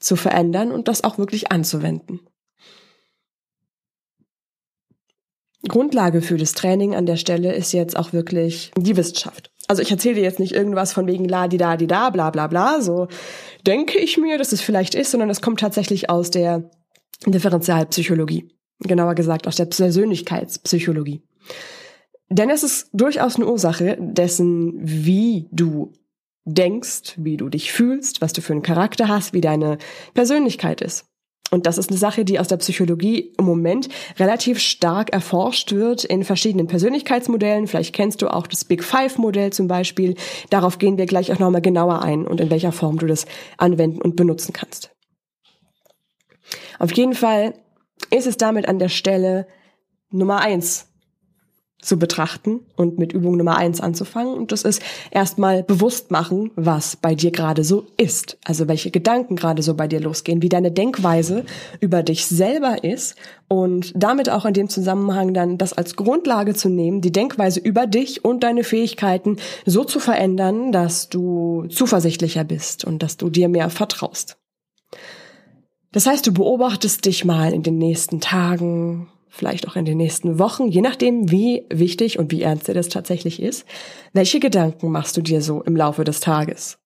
zu 0.02 0.18
verändern 0.18 0.74
und 0.74 0.90
das 0.90 1.06
auch 1.06 1.18
wirklich 1.18 1.54
anzuwenden? 1.54 2.20
Grundlage 5.70 6.22
für 6.22 6.36
das 6.36 6.52
Training 6.52 6.94
an 6.94 7.06
der 7.06 7.16
Stelle 7.16 7.54
ist 7.54 7.72
jetzt 7.72 7.96
auch 7.96 8.12
wirklich 8.12 8.72
die 8.76 8.98
Wissenschaft. 8.98 9.50
Also 9.70 9.82
ich 9.82 9.92
erzähle 9.92 10.16
dir 10.16 10.24
jetzt 10.24 10.40
nicht 10.40 10.52
irgendwas 10.52 10.92
von 10.92 11.08
wegen 11.08 11.30
la 11.30 11.48
di 11.48 11.56
da 11.56 11.78
di 11.78 11.88
da 11.88 12.10
bla 12.10 12.32
bla 12.32 12.48
bla, 12.48 12.82
so 12.82 13.08
denke 13.66 13.98
ich 13.98 14.18
mir, 14.18 14.38
dass 14.38 14.52
es 14.52 14.60
vielleicht 14.60 14.94
ist, 14.94 15.12
sondern 15.12 15.30
es 15.30 15.42
kommt 15.42 15.62
tatsächlich 15.62 16.10
aus 16.10 16.32
der 16.32 16.70
Differentialpsychologie. 17.26 18.50
Genauer 18.80 19.16
gesagt 19.16 19.48
aus 19.48 19.56
der 19.56 19.68
Persönlichkeitspsychologie. 19.68 21.24
Denn 22.30 22.50
es 22.50 22.64
ist 22.64 22.90
durchaus 22.94 23.36
eine 23.36 23.48
Ursache 23.48 23.98
dessen, 24.00 24.74
wie 24.78 25.48
du 25.52 25.94
denkst, 26.46 27.16
wie 27.18 27.38
du 27.38 27.50
dich 27.50 27.72
fühlst, 27.72 28.22
was 28.22 28.34
du 28.34 28.42
für 28.42 28.54
einen 28.54 28.62
Charakter 28.62 29.08
hast, 29.08 29.34
wie 29.34 29.42
deine 29.42 29.78
Persönlichkeit 30.14 30.82
ist. 30.82 31.06
Und 31.52 31.68
das 31.68 31.78
ist 31.78 31.90
eine 31.90 31.98
Sache, 32.00 32.26
die 32.26 32.40
aus 32.40 32.48
der 32.48 32.58
Psychologie 32.58 33.34
im 33.38 33.46
Moment 33.46 33.88
relativ 34.18 34.60
stark 34.60 35.14
erforscht 35.14 35.74
wird 35.74 36.04
in 36.04 36.24
verschiedenen 36.24 36.68
Persönlichkeitsmodellen. 36.68 37.68
Vielleicht 37.68 37.94
kennst 37.94 38.22
du 38.22 38.28
auch 38.28 38.48
das 38.48 38.66
Big 38.66 38.84
Five 38.84 39.18
Modell 39.20 39.54
zum 39.54 39.68
Beispiel. 39.68 40.16
Darauf 40.50 40.80
gehen 40.80 40.98
wir 40.98 41.06
gleich 41.06 41.32
auch 41.32 41.40
nochmal 41.40 41.62
genauer 41.62 42.02
ein 42.02 42.26
und 42.26 42.42
in 42.42 42.50
welcher 42.50 42.72
Form 42.72 42.98
du 42.98 43.06
das 43.06 43.26
anwenden 43.58 44.02
und 44.02 44.16
benutzen 44.16 44.54
kannst. 44.54 44.92
Auf 46.80 46.92
jeden 46.94 47.14
Fall 47.14 47.54
ist 48.10 48.28
es 48.28 48.38
damit 48.38 48.68
an 48.68 48.80
der 48.80 48.90
Stelle 48.90 49.48
Nummer 50.10 50.40
eins 50.40 50.88
zu 51.82 52.00
betrachten 52.00 52.62
und 52.76 52.98
mit 52.98 53.14
Übung 53.14 53.38
Nummer 53.38 53.58
eins 53.58 53.80
anzufangen. 53.80 54.34
Und 54.34 54.52
das 54.52 54.64
ist 54.64 54.82
erstmal 55.12 55.64
bewusst 55.64 56.10
machen, 56.10 56.52
was 56.56 56.96
bei 56.96 57.16
dir 57.16 57.32
gerade 57.32 57.64
so 57.64 57.86
ist. 57.98 58.38
Also 58.44 58.68
welche 58.68 58.92
Gedanken 58.92 59.36
gerade 59.36 59.62
so 59.62 59.76
bei 59.76 59.88
dir 59.88 60.00
losgehen, 60.00 60.42
wie 60.42 60.50
deine 60.50 60.72
Denkweise 60.72 61.46
über 61.80 62.02
dich 62.02 62.26
selber 62.26 62.84
ist 62.84 63.16
und 63.48 63.94
damit 63.96 64.30
auch 64.30 64.46
in 64.46 64.54
dem 64.54 64.70
Zusammenhang 64.70 65.34
dann 65.34 65.58
das 65.58 65.74
als 65.74 65.96
Grundlage 65.96 66.56
zu 66.56 66.70
nehmen, 66.70 67.02
die 67.02 67.12
Denkweise 67.12 67.60
über 67.60 67.86
dich 67.86 68.26
und 68.26 68.44
deine 68.44 68.64
Fähigkeiten 68.64 69.38
so 69.66 69.84
zu 69.84 70.00
verändern, 70.00 70.72
dass 70.72 71.10
du 71.10 71.68
zuversichtlicher 71.70 72.44
bist 72.44 72.84
und 72.84 73.04
dass 73.04 73.18
du 73.18 73.30
dir 73.30 73.48
mehr 73.48 73.70
vertraust. 73.70 74.38
Das 75.92 76.08
heißt, 76.08 76.28
du 76.28 76.34
beobachtest 76.34 77.06
dich 77.06 77.24
mal 77.24 77.54
in 77.54 77.64
den 77.64 77.78
nächsten 77.78 78.20
Tagen, 78.20 79.08
vielleicht 79.36 79.68
auch 79.68 79.76
in 79.76 79.86
den 79.86 79.98
nächsten 79.98 80.40
Wochen, 80.40 80.68
je 80.68 80.82
nachdem, 80.82 81.30
wie 81.30 81.66
wichtig 81.70 82.18
und 82.18 82.32
wie 82.32 82.42
ernst 82.42 82.68
dir 82.68 82.74
das 82.74 82.90
tatsächlich 82.90 83.42
ist. 83.42 83.66
Welche 84.14 84.40
Gedanken 84.40 84.92
machst 84.92 85.18
du 85.18 85.22
dir 85.22 85.42
so 85.42 85.62
im 85.62 85.76
Laufe 85.76 86.04
des 86.04 86.22
Tages? 86.22 86.78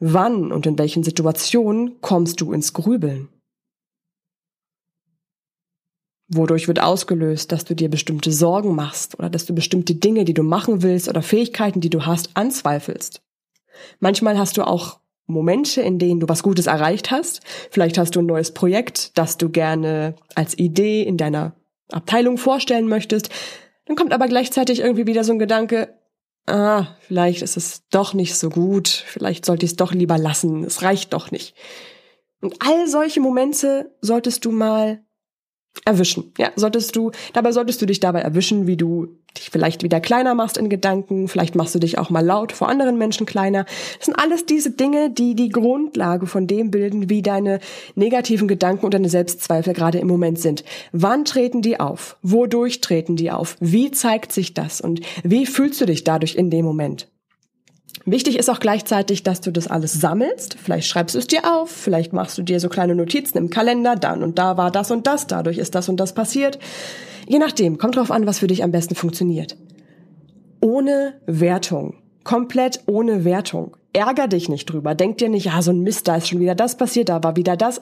Wann 0.00 0.50
und 0.50 0.66
in 0.66 0.78
welchen 0.78 1.04
Situationen 1.04 2.00
kommst 2.00 2.40
du 2.40 2.52
ins 2.52 2.72
Grübeln? 2.72 3.28
Wodurch 6.28 6.66
wird 6.66 6.80
ausgelöst, 6.80 7.52
dass 7.52 7.64
du 7.64 7.74
dir 7.74 7.90
bestimmte 7.90 8.32
Sorgen 8.32 8.74
machst 8.74 9.18
oder 9.18 9.28
dass 9.28 9.44
du 9.44 9.54
bestimmte 9.54 9.94
Dinge, 9.94 10.24
die 10.24 10.34
du 10.34 10.42
machen 10.42 10.82
willst 10.82 11.08
oder 11.08 11.20
Fähigkeiten, 11.20 11.82
die 11.82 11.90
du 11.90 12.06
hast, 12.06 12.30
anzweifelst? 12.34 13.22
Manchmal 14.00 14.38
hast 14.38 14.56
du 14.56 14.66
auch 14.66 15.01
Momente, 15.26 15.80
in 15.80 15.98
denen 15.98 16.20
du 16.20 16.28
was 16.28 16.42
Gutes 16.42 16.66
erreicht 16.66 17.10
hast. 17.10 17.40
Vielleicht 17.70 17.98
hast 17.98 18.16
du 18.16 18.20
ein 18.20 18.26
neues 18.26 18.52
Projekt, 18.52 19.16
das 19.16 19.36
du 19.38 19.48
gerne 19.48 20.14
als 20.34 20.58
Idee 20.58 21.02
in 21.02 21.16
deiner 21.16 21.54
Abteilung 21.90 22.38
vorstellen 22.38 22.88
möchtest. 22.88 23.30
Dann 23.86 23.96
kommt 23.96 24.12
aber 24.12 24.28
gleichzeitig 24.28 24.80
irgendwie 24.80 25.06
wieder 25.06 25.24
so 25.24 25.32
ein 25.32 25.38
Gedanke, 25.38 25.98
ah, 26.46 26.86
vielleicht 27.00 27.42
ist 27.42 27.56
es 27.56 27.82
doch 27.90 28.14
nicht 28.14 28.34
so 28.34 28.48
gut, 28.48 28.88
vielleicht 28.88 29.44
sollte 29.44 29.64
ich 29.64 29.72
es 29.72 29.76
doch 29.76 29.92
lieber 29.92 30.18
lassen, 30.18 30.64
es 30.64 30.82
reicht 30.82 31.12
doch 31.12 31.30
nicht. 31.30 31.54
Und 32.40 32.56
all 32.60 32.88
solche 32.88 33.20
Momente 33.20 33.94
solltest 34.00 34.44
du 34.44 34.50
mal 34.50 35.04
erwischen. 35.84 36.32
Ja, 36.38 36.52
solltest 36.56 36.96
du, 36.96 37.12
dabei 37.32 37.52
solltest 37.52 37.80
du 37.80 37.86
dich 37.86 38.00
dabei 38.00 38.20
erwischen, 38.20 38.66
wie 38.66 38.76
du 38.76 39.18
dich 39.38 39.50
vielleicht 39.50 39.82
wieder 39.82 40.00
kleiner 40.00 40.34
machst 40.34 40.58
in 40.58 40.68
Gedanken, 40.68 41.28
vielleicht 41.28 41.54
machst 41.54 41.74
du 41.74 41.78
dich 41.78 41.98
auch 41.98 42.10
mal 42.10 42.24
laut 42.24 42.52
vor 42.52 42.68
anderen 42.68 42.98
Menschen 42.98 43.26
kleiner. 43.26 43.64
Das 43.98 44.06
sind 44.06 44.18
alles 44.18 44.46
diese 44.46 44.70
Dinge, 44.70 45.10
die 45.10 45.34
die 45.34 45.48
Grundlage 45.48 46.26
von 46.26 46.46
dem 46.46 46.70
bilden, 46.70 47.08
wie 47.08 47.22
deine 47.22 47.60
negativen 47.94 48.48
Gedanken 48.48 48.84
und 48.84 48.94
deine 48.94 49.08
Selbstzweifel 49.08 49.72
gerade 49.72 49.98
im 49.98 50.08
Moment 50.08 50.38
sind. 50.38 50.64
Wann 50.92 51.24
treten 51.24 51.62
die 51.62 51.80
auf? 51.80 52.16
Wodurch 52.22 52.80
treten 52.80 53.16
die 53.16 53.30
auf? 53.30 53.56
Wie 53.60 53.90
zeigt 53.90 54.32
sich 54.32 54.54
das? 54.54 54.80
Und 54.80 55.00
wie 55.22 55.46
fühlst 55.46 55.80
du 55.80 55.86
dich 55.86 56.04
dadurch 56.04 56.34
in 56.34 56.50
dem 56.50 56.64
Moment? 56.64 57.08
Wichtig 58.04 58.38
ist 58.38 58.50
auch 58.50 58.58
gleichzeitig, 58.58 59.22
dass 59.22 59.40
du 59.40 59.52
das 59.52 59.68
alles 59.68 59.92
sammelst. 59.92 60.56
Vielleicht 60.60 60.88
schreibst 60.88 61.14
du 61.14 61.18
es 61.18 61.26
dir 61.26 61.42
auf, 61.44 61.70
vielleicht 61.70 62.12
machst 62.12 62.36
du 62.36 62.42
dir 62.42 62.58
so 62.58 62.68
kleine 62.68 62.94
Notizen 62.94 63.38
im 63.38 63.50
Kalender, 63.50 63.96
dann 63.96 64.22
und 64.22 64.38
da 64.38 64.56
war 64.56 64.70
das 64.70 64.90
und 64.90 65.06
das, 65.06 65.26
dadurch 65.26 65.58
ist 65.58 65.74
das 65.74 65.88
und 65.88 65.98
das 65.98 66.12
passiert. 66.12 66.58
Je 67.28 67.38
nachdem, 67.38 67.78
kommt 67.78 67.96
drauf 67.96 68.10
an, 68.10 68.26
was 68.26 68.40
für 68.40 68.48
dich 68.48 68.64
am 68.64 68.72
besten 68.72 68.94
funktioniert. 68.94 69.56
Ohne 70.60 71.14
Wertung. 71.26 71.94
Komplett 72.24 72.80
ohne 72.86 73.24
Wertung. 73.24 73.76
Ärger 73.92 74.26
dich 74.26 74.48
nicht 74.48 74.66
drüber. 74.66 74.94
Denk 74.94 75.18
dir 75.18 75.28
nicht, 75.28 75.46
ja, 75.46 75.62
so 75.62 75.70
ein 75.70 75.80
Mist, 75.80 76.08
da 76.08 76.16
ist 76.16 76.28
schon 76.28 76.40
wieder 76.40 76.54
das 76.54 76.76
passiert, 76.76 77.08
da 77.08 77.22
war 77.22 77.36
wieder 77.36 77.56
das. 77.56 77.80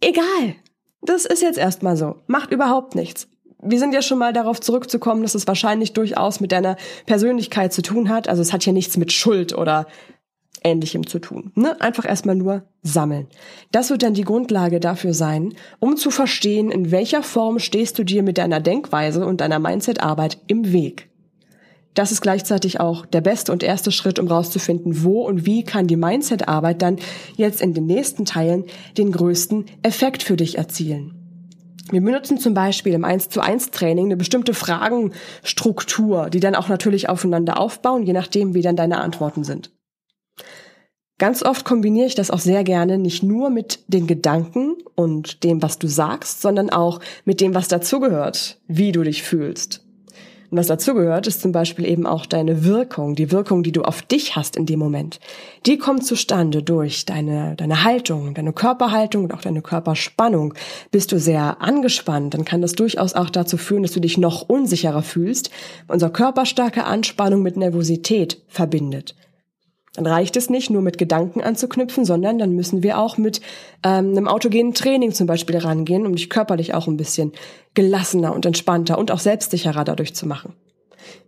Egal. 0.00 0.54
Das 1.02 1.24
ist 1.24 1.42
jetzt 1.42 1.58
erstmal 1.58 1.96
so. 1.96 2.16
Macht 2.26 2.52
überhaupt 2.52 2.94
nichts 2.94 3.28
wir 3.62 3.78
sind 3.78 3.94
ja 3.94 4.02
schon 4.02 4.18
mal 4.18 4.32
darauf 4.32 4.60
zurückzukommen, 4.60 5.22
dass 5.22 5.34
es 5.34 5.46
wahrscheinlich 5.46 5.92
durchaus 5.92 6.40
mit 6.40 6.52
deiner 6.52 6.76
Persönlichkeit 7.06 7.72
zu 7.72 7.82
tun 7.82 8.08
hat. 8.08 8.28
Also 8.28 8.42
es 8.42 8.52
hat 8.52 8.64
ja 8.64 8.72
nichts 8.72 8.96
mit 8.96 9.12
Schuld 9.12 9.56
oder 9.56 9.86
Ähnlichem 10.62 11.06
zu 11.06 11.18
tun. 11.18 11.52
Ne? 11.54 11.80
Einfach 11.80 12.04
erstmal 12.04 12.36
nur 12.36 12.64
sammeln. 12.82 13.28
Das 13.72 13.90
wird 13.90 14.02
dann 14.02 14.14
die 14.14 14.24
Grundlage 14.24 14.80
dafür 14.80 15.14
sein, 15.14 15.54
um 15.78 15.96
zu 15.96 16.10
verstehen, 16.10 16.70
in 16.70 16.90
welcher 16.90 17.22
Form 17.22 17.58
stehst 17.58 17.98
du 17.98 18.04
dir 18.04 18.22
mit 18.22 18.38
deiner 18.38 18.60
Denkweise 18.60 19.26
und 19.26 19.40
deiner 19.40 19.58
Mindset-Arbeit 19.58 20.38
im 20.46 20.72
Weg. 20.72 21.08
Das 21.94 22.12
ist 22.12 22.20
gleichzeitig 22.20 22.78
auch 22.78 23.04
der 23.04 23.20
beste 23.20 23.50
und 23.52 23.62
erste 23.62 23.90
Schritt, 23.90 24.18
um 24.18 24.28
rauszufinden, 24.28 25.02
wo 25.02 25.26
und 25.26 25.44
wie 25.44 25.64
kann 25.64 25.86
die 25.86 25.96
Mindset-Arbeit 25.96 26.82
dann 26.82 26.98
jetzt 27.36 27.60
in 27.60 27.74
den 27.74 27.86
nächsten 27.86 28.24
Teilen 28.24 28.64
den 28.96 29.10
größten 29.10 29.66
Effekt 29.82 30.22
für 30.22 30.36
dich 30.36 30.56
erzielen. 30.56 31.19
Wir 31.90 32.00
benutzen 32.00 32.38
zum 32.38 32.54
Beispiel 32.54 32.94
im 32.94 33.04
1 33.04 33.30
zu 33.30 33.40
1 33.40 33.70
Training 33.70 34.06
eine 34.06 34.16
bestimmte 34.16 34.54
Fragenstruktur, 34.54 36.30
die 36.30 36.40
dann 36.40 36.54
auch 36.54 36.68
natürlich 36.68 37.08
aufeinander 37.08 37.58
aufbauen, 37.58 38.04
je 38.04 38.12
nachdem, 38.12 38.54
wie 38.54 38.62
dann 38.62 38.76
deine 38.76 39.00
Antworten 39.00 39.44
sind. 39.44 39.70
Ganz 41.18 41.42
oft 41.42 41.66
kombiniere 41.66 42.06
ich 42.06 42.14
das 42.14 42.30
auch 42.30 42.38
sehr 42.38 42.64
gerne 42.64 42.96
nicht 42.96 43.22
nur 43.22 43.50
mit 43.50 43.80
den 43.88 44.06
Gedanken 44.06 44.76
und 44.94 45.44
dem, 45.44 45.62
was 45.62 45.78
du 45.78 45.86
sagst, 45.86 46.40
sondern 46.40 46.70
auch 46.70 47.00
mit 47.26 47.42
dem, 47.42 47.54
was 47.54 47.68
dazugehört, 47.68 48.58
wie 48.68 48.92
du 48.92 49.02
dich 49.02 49.22
fühlst. 49.22 49.84
Und 50.50 50.58
was 50.58 50.68
dazugehört, 50.68 51.26
ist 51.26 51.42
zum 51.42 51.52
Beispiel 51.52 51.84
eben 51.84 52.06
auch 52.06 52.24
deine 52.24 52.64
Wirkung, 52.64 53.16
die 53.16 53.30
Wirkung, 53.30 53.62
die 53.62 53.72
du 53.72 53.82
auf 53.82 54.00
dich 54.02 54.34
hast 54.34 54.56
in 54.56 54.64
dem 54.64 54.78
Moment. 54.78 55.20
Die 55.66 55.76
kommt 55.76 56.06
zustande 56.06 56.62
durch 56.62 57.04
deine, 57.04 57.54
deine 57.56 57.84
Haltung, 57.84 58.32
deine 58.32 58.54
Körperhaltung 58.54 59.24
und 59.24 59.34
auch 59.34 59.42
deine 59.42 59.60
Körperspannung. 59.60 60.54
Bist 60.90 61.12
du 61.12 61.18
sehr 61.18 61.60
angespannt, 61.60 62.32
dann 62.32 62.46
kann 62.46 62.62
das 62.62 62.72
durchaus 62.72 63.14
auch 63.14 63.28
dazu 63.28 63.58
führen, 63.58 63.82
dass 63.82 63.92
du 63.92 64.00
dich 64.00 64.16
noch 64.16 64.48
unsicherer 64.48 65.02
fühlst. 65.02 65.50
Unser 65.86 66.08
Körper 66.08 66.46
starke 66.46 66.84
Anspannung 66.84 67.42
mit 67.42 67.58
Nervosität 67.58 68.42
verbindet. 68.48 69.14
Dann 69.94 70.06
reicht 70.06 70.36
es 70.36 70.48
nicht, 70.48 70.70
nur 70.70 70.82
mit 70.82 70.98
Gedanken 70.98 71.40
anzuknüpfen, 71.40 72.04
sondern 72.04 72.38
dann 72.38 72.52
müssen 72.52 72.82
wir 72.82 72.98
auch 72.98 73.18
mit 73.18 73.40
ähm, 73.84 74.10
einem 74.10 74.28
autogenen 74.28 74.72
Training 74.72 75.12
zum 75.12 75.26
Beispiel 75.26 75.58
rangehen, 75.58 76.06
um 76.06 76.14
dich 76.14 76.30
körperlich 76.30 76.74
auch 76.74 76.86
ein 76.86 76.96
bisschen 76.96 77.32
gelassener 77.74 78.32
und 78.34 78.46
entspannter 78.46 78.98
und 78.98 79.10
auch 79.10 79.18
selbstsicherer 79.18 79.84
dadurch 79.84 80.14
zu 80.14 80.26
machen. 80.26 80.54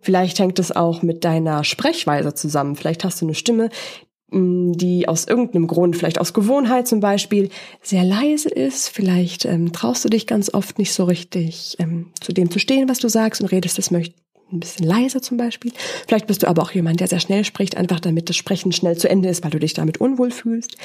Vielleicht 0.00 0.38
hängt 0.38 0.58
es 0.58 0.70
auch 0.70 1.02
mit 1.02 1.24
deiner 1.24 1.64
Sprechweise 1.64 2.34
zusammen. 2.34 2.76
Vielleicht 2.76 3.04
hast 3.04 3.20
du 3.20 3.26
eine 3.26 3.34
Stimme, 3.34 3.66
mm, 3.66 4.11
die 4.32 5.08
aus 5.08 5.26
irgendeinem 5.26 5.66
Grund, 5.66 5.96
vielleicht 5.96 6.20
aus 6.20 6.32
Gewohnheit 6.32 6.88
zum 6.88 7.00
Beispiel, 7.00 7.50
sehr 7.82 8.04
leise 8.04 8.48
ist. 8.48 8.88
Vielleicht 8.88 9.44
ähm, 9.44 9.72
traust 9.72 10.04
du 10.04 10.08
dich 10.08 10.26
ganz 10.26 10.52
oft 10.52 10.78
nicht 10.78 10.92
so 10.92 11.04
richtig 11.04 11.76
ähm, 11.78 12.10
zu 12.20 12.32
dem 12.32 12.50
zu 12.50 12.58
stehen, 12.58 12.88
was 12.88 12.98
du 12.98 13.08
sagst 13.08 13.40
und 13.40 13.52
redest 13.52 13.78
es 13.78 13.90
möcht 13.90 14.14
ein 14.52 14.60
bisschen 14.60 14.86
leiser 14.86 15.22
zum 15.22 15.36
Beispiel. 15.36 15.72
Vielleicht 16.06 16.26
bist 16.26 16.42
du 16.42 16.48
aber 16.48 16.62
auch 16.62 16.72
jemand, 16.72 17.00
der 17.00 17.08
sehr 17.08 17.20
schnell 17.20 17.44
spricht, 17.44 17.76
einfach 17.76 18.00
damit 18.00 18.28
das 18.28 18.36
Sprechen 18.36 18.72
schnell 18.72 18.96
zu 18.96 19.08
Ende 19.08 19.28
ist, 19.28 19.42
weil 19.42 19.50
du 19.50 19.58
dich 19.58 19.74
damit 19.74 19.98
unwohl 19.98 20.30
fühlst. 20.30 20.76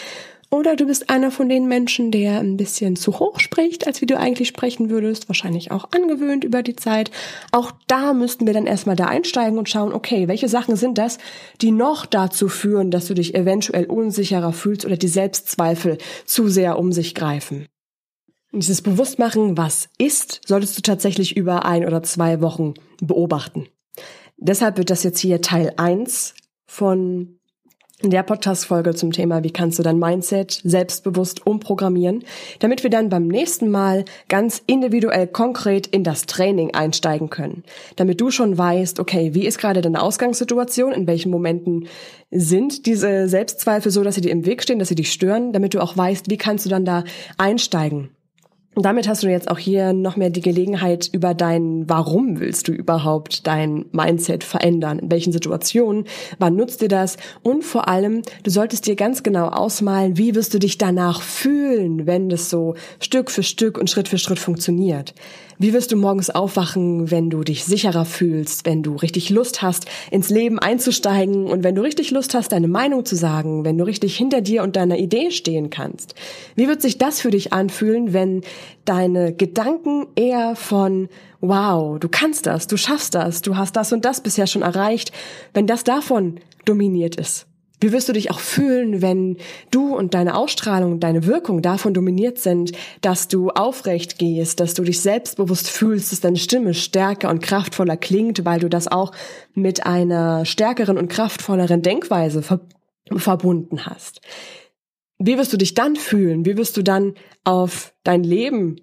Oder 0.49 0.77
du 0.77 0.85
bist 0.85 1.09
einer 1.09 1.29
von 1.29 1.49
den 1.49 1.67
Menschen, 1.67 2.09
der 2.09 2.39
ein 2.39 2.55
bisschen 2.55 2.95
zu 2.95 3.19
hoch 3.19 3.39
spricht, 3.41 3.85
als 3.85 4.01
wie 4.01 4.05
du 4.05 4.17
eigentlich 4.17 4.47
sprechen 4.47 4.89
würdest, 4.89 5.27
wahrscheinlich 5.27 5.71
auch 5.71 5.91
angewöhnt 5.91 6.45
über 6.45 6.63
die 6.63 6.75
Zeit. 6.75 7.11
Auch 7.51 7.73
da 7.87 8.13
müssten 8.13 8.47
wir 8.47 8.53
dann 8.53 8.65
erstmal 8.65 8.95
da 8.95 9.07
einsteigen 9.07 9.59
und 9.59 9.67
schauen, 9.67 9.91
okay, 9.91 10.29
welche 10.29 10.47
Sachen 10.47 10.77
sind 10.77 10.97
das, 10.97 11.17
die 11.61 11.71
noch 11.71 12.05
dazu 12.05 12.47
führen, 12.47 12.91
dass 12.91 13.07
du 13.07 13.13
dich 13.13 13.35
eventuell 13.35 13.85
unsicherer 13.85 14.53
fühlst 14.53 14.85
oder 14.85 14.95
die 14.95 15.09
Selbstzweifel 15.09 15.97
zu 16.25 16.47
sehr 16.47 16.79
um 16.79 16.93
sich 16.93 17.13
greifen. 17.13 17.67
Dieses 18.53 18.81
Bewusstmachen, 18.81 19.57
was 19.57 19.89
ist, 19.97 20.41
solltest 20.45 20.77
du 20.77 20.81
tatsächlich 20.81 21.35
über 21.35 21.65
ein 21.65 21.85
oder 21.85 22.03
zwei 22.03 22.39
Wochen 22.39 22.75
beobachten. 23.01 23.67
Deshalb 24.37 24.77
wird 24.77 24.89
das 24.89 25.03
jetzt 25.03 25.19
hier 25.19 25.41
Teil 25.41 25.73
eins 25.75 26.33
von 26.65 27.36
der 28.03 28.21
Podcast-Folge 28.21 28.93
zum 28.93 29.11
Thema, 29.11 29.43
wie 29.43 29.49
kannst 29.49 29.79
du 29.79 29.83
dein 29.83 29.97
Mindset 29.97 30.61
selbstbewusst 30.63 31.47
umprogrammieren, 31.47 32.23
damit 32.59 32.83
wir 32.83 32.91
dann 32.91 33.09
beim 33.09 33.27
nächsten 33.27 33.71
Mal 33.71 34.05
ganz 34.29 34.61
individuell 34.67 35.25
konkret 35.25 35.87
in 35.87 36.03
das 36.03 36.27
Training 36.27 36.75
einsteigen 36.75 37.31
können. 37.31 37.63
Damit 37.95 38.21
du 38.21 38.29
schon 38.29 38.55
weißt, 38.55 38.99
okay, 38.99 39.33
wie 39.33 39.47
ist 39.47 39.57
gerade 39.57 39.81
deine 39.81 40.03
Ausgangssituation, 40.03 40.91
in 40.91 41.07
welchen 41.07 41.31
Momenten 41.31 41.87
sind 42.29 42.85
diese 42.85 43.27
Selbstzweifel 43.27 43.91
so, 43.91 44.03
dass 44.03 44.13
sie 44.13 44.21
dir 44.21 44.31
im 44.31 44.45
Weg 44.45 44.61
stehen, 44.61 44.77
dass 44.77 44.89
sie 44.89 44.95
dich 44.95 45.11
stören, 45.11 45.51
damit 45.51 45.73
du 45.73 45.79
auch 45.79 45.97
weißt, 45.97 46.29
wie 46.29 46.37
kannst 46.37 46.65
du 46.65 46.69
dann 46.69 46.85
da 46.85 47.03
einsteigen. 47.37 48.11
Und 48.77 48.83
damit 48.83 49.07
hast 49.07 49.23
du 49.23 49.27
jetzt 49.27 49.49
auch 49.49 49.57
hier 49.57 49.91
noch 49.91 50.17
mehr 50.17 50.29
die 50.29 50.39
Gelegenheit, 50.39 51.09
über 51.11 51.33
dein 51.33 51.89
Warum 51.89 52.39
willst 52.39 52.67
du 52.67 52.73
überhaupt 52.73 53.47
dein 53.47 53.85
Mindset 53.91 54.43
verändern? 54.43 54.99
In 54.99 55.09
welchen 55.09 55.33
Situationen? 55.33 56.05
Wann 56.37 56.55
nutzt 56.55 56.81
dir 56.81 56.87
das? 56.87 57.17
Und 57.41 57.63
vor 57.63 57.87
allem, 57.87 58.21
du 58.43 58.51
solltest 58.51 58.85
dir 58.85 58.95
ganz 58.95 59.23
genau 59.23 59.47
ausmalen, 59.47 60.19
wie 60.19 60.35
wirst 60.35 60.53
du 60.53 60.59
dich 60.59 60.77
danach 60.77 61.23
fühlen, 61.23 62.05
wenn 62.05 62.29
das 62.29 62.51
so 62.51 62.75
Stück 62.99 63.31
für 63.31 63.41
Stück 63.41 63.79
und 63.79 63.89
Schritt 63.89 64.09
für 64.09 64.19
Schritt 64.19 64.37
funktioniert. 64.37 65.15
Wie 65.59 65.73
wirst 65.73 65.91
du 65.91 65.95
morgens 65.95 66.29
aufwachen, 66.29 67.09
wenn 67.09 67.31
du 67.31 67.43
dich 67.43 67.65
sicherer 67.65 68.05
fühlst, 68.05 68.67
wenn 68.67 68.83
du 68.83 68.95
richtig 68.95 69.31
Lust 69.31 69.63
hast, 69.63 69.87
ins 70.11 70.29
Leben 70.29 70.59
einzusteigen 70.59 71.47
und 71.47 71.63
wenn 71.63 71.73
du 71.73 71.81
richtig 71.81 72.11
Lust 72.11 72.35
hast, 72.35 72.51
deine 72.51 72.67
Meinung 72.67 73.05
zu 73.05 73.15
sagen, 73.15 73.65
wenn 73.65 73.75
du 73.75 73.83
richtig 73.83 74.15
hinter 74.15 74.41
dir 74.41 74.61
und 74.61 74.75
deiner 74.75 74.99
Idee 74.99 75.31
stehen 75.31 75.71
kannst? 75.71 76.13
Wie 76.55 76.67
wird 76.67 76.83
sich 76.83 76.99
das 76.99 77.21
für 77.21 77.31
dich 77.31 77.53
anfühlen, 77.53 78.13
wenn 78.13 78.41
deine 78.85 79.33
Gedanken 79.33 80.05
eher 80.15 80.55
von 80.55 81.09
wow, 81.41 81.99
du 81.99 82.07
kannst 82.07 82.45
das, 82.45 82.67
du 82.67 82.77
schaffst 82.77 83.15
das, 83.15 83.41
du 83.41 83.57
hast 83.57 83.75
das 83.75 83.91
und 83.91 84.05
das 84.05 84.21
bisher 84.21 84.45
schon 84.45 84.61
erreicht, 84.61 85.11
wenn 85.55 85.65
das 85.65 85.83
davon 85.83 86.39
dominiert 86.65 87.15
ist? 87.15 87.47
Wie 87.79 87.91
wirst 87.91 88.09
du 88.09 88.13
dich 88.13 88.31
auch 88.31 88.39
fühlen, 88.39 89.03
wenn 89.03 89.37
du 89.69 89.95
und 89.95 90.15
deine 90.15 90.35
Ausstrahlung 90.35 90.99
deine 90.99 91.25
Wirkung 91.27 91.61
davon 91.61 91.93
dominiert 91.93 92.39
sind, 92.39 92.71
dass 93.01 93.27
du 93.27 93.49
aufrecht 93.49 94.17
gehst, 94.17 94.59
dass 94.59 94.73
du 94.73 94.83
dich 94.83 95.01
selbstbewusst 95.01 95.69
fühlst, 95.69 96.11
dass 96.11 96.19
deine 96.19 96.37
Stimme 96.37 96.73
stärker 96.73 97.29
und 97.29 97.43
kraftvoller 97.43 97.95
klingt, 97.95 98.45
weil 98.45 98.59
du 98.59 98.67
das 98.69 98.87
auch 98.87 99.11
mit 99.53 99.85
einer 99.85 100.43
stärkeren 100.45 100.97
und 100.97 101.07
kraftvolleren 101.07 101.81
Denkweise 101.81 102.41
ver 102.41 102.61
verbunden 103.15 103.85
hast? 103.85 104.21
Wie 105.19 105.37
wirst 105.37 105.53
du 105.53 105.57
dich 105.57 105.73
dann 105.73 105.95
fühlen? 105.95 106.45
Wie 106.45 106.57
wirst 106.57 106.77
du 106.77 106.83
dann 106.83 107.13
auf 107.43 107.93
dein 108.03 108.23
Leben 108.23 108.75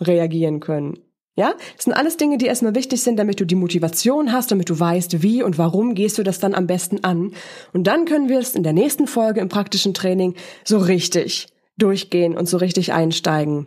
reagieren 0.00 0.60
können? 0.60 1.03
Ja, 1.36 1.54
das 1.76 1.84
sind 1.84 1.94
alles 1.94 2.16
Dinge, 2.16 2.38
die 2.38 2.46
erstmal 2.46 2.76
wichtig 2.76 3.02
sind, 3.02 3.16
damit 3.16 3.40
du 3.40 3.44
die 3.44 3.56
Motivation 3.56 4.32
hast, 4.32 4.52
damit 4.52 4.70
du 4.70 4.78
weißt, 4.78 5.22
wie 5.22 5.42
und 5.42 5.58
warum 5.58 5.94
gehst 5.94 6.16
du 6.16 6.22
das 6.22 6.38
dann 6.38 6.54
am 6.54 6.68
besten 6.68 7.02
an. 7.02 7.32
Und 7.72 7.88
dann 7.88 8.04
können 8.04 8.28
wir 8.28 8.38
es 8.38 8.54
in 8.54 8.62
der 8.62 8.72
nächsten 8.72 9.08
Folge 9.08 9.40
im 9.40 9.48
praktischen 9.48 9.94
Training 9.94 10.34
so 10.62 10.78
richtig 10.78 11.48
durchgehen 11.76 12.36
und 12.36 12.48
so 12.48 12.56
richtig 12.58 12.92
einsteigen 12.92 13.66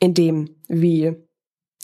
in 0.00 0.14
dem, 0.14 0.56
wie 0.68 1.14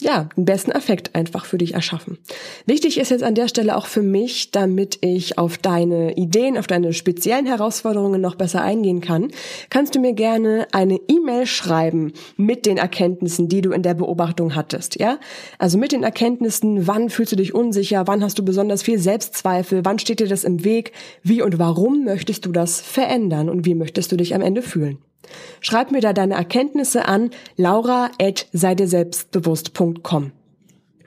ja, 0.03 0.29
den 0.35 0.45
besten 0.45 0.71
Effekt 0.71 1.15
einfach 1.15 1.45
für 1.45 1.57
dich 1.57 1.73
erschaffen. 1.73 2.17
Wichtig 2.65 2.99
ist 2.99 3.09
jetzt 3.09 3.23
an 3.23 3.35
der 3.35 3.47
Stelle 3.47 3.77
auch 3.77 3.87
für 3.87 4.01
mich, 4.01 4.51
damit 4.51 4.97
ich 5.01 5.37
auf 5.37 5.57
deine 5.57 6.15
Ideen, 6.17 6.57
auf 6.57 6.67
deine 6.67 6.93
speziellen 6.93 7.45
Herausforderungen 7.45 8.19
noch 8.19 8.35
besser 8.35 8.61
eingehen 8.61 8.99
kann, 8.99 9.31
kannst 9.69 9.95
du 9.95 9.99
mir 9.99 10.13
gerne 10.13 10.67
eine 10.73 10.99
E-Mail 11.07 11.45
schreiben 11.45 12.11
mit 12.35 12.65
den 12.65 12.77
Erkenntnissen, 12.77 13.47
die 13.47 13.61
du 13.61 13.71
in 13.71 13.81
der 13.81 13.93
Beobachtung 13.93 14.55
hattest, 14.55 14.99
ja? 14.99 15.19
Also 15.57 15.77
mit 15.77 15.93
den 15.93 16.03
Erkenntnissen, 16.03 16.85
wann 16.85 17.09
fühlst 17.09 17.31
du 17.31 17.37
dich 17.37 17.55
unsicher, 17.55 18.05
wann 18.05 18.23
hast 18.23 18.37
du 18.37 18.43
besonders 18.43 18.83
viel 18.83 18.99
Selbstzweifel, 18.99 19.85
wann 19.85 19.99
steht 19.99 20.19
dir 20.19 20.27
das 20.27 20.43
im 20.43 20.65
Weg, 20.65 20.91
wie 21.23 21.41
und 21.41 21.59
warum 21.59 22.03
möchtest 22.03 22.45
du 22.45 22.51
das 22.51 22.81
verändern 22.81 23.49
und 23.49 23.65
wie 23.65 23.75
möchtest 23.75 24.11
du 24.11 24.17
dich 24.17 24.35
am 24.35 24.41
Ende 24.41 24.61
fühlen? 24.61 24.97
Schreib 25.61 25.91
mir 25.91 26.01
da 26.01 26.13
deine 26.13 26.35
Erkenntnisse 26.35 27.07
an 27.07 27.31
laura@seideselbstbewusst.com. 27.57 30.31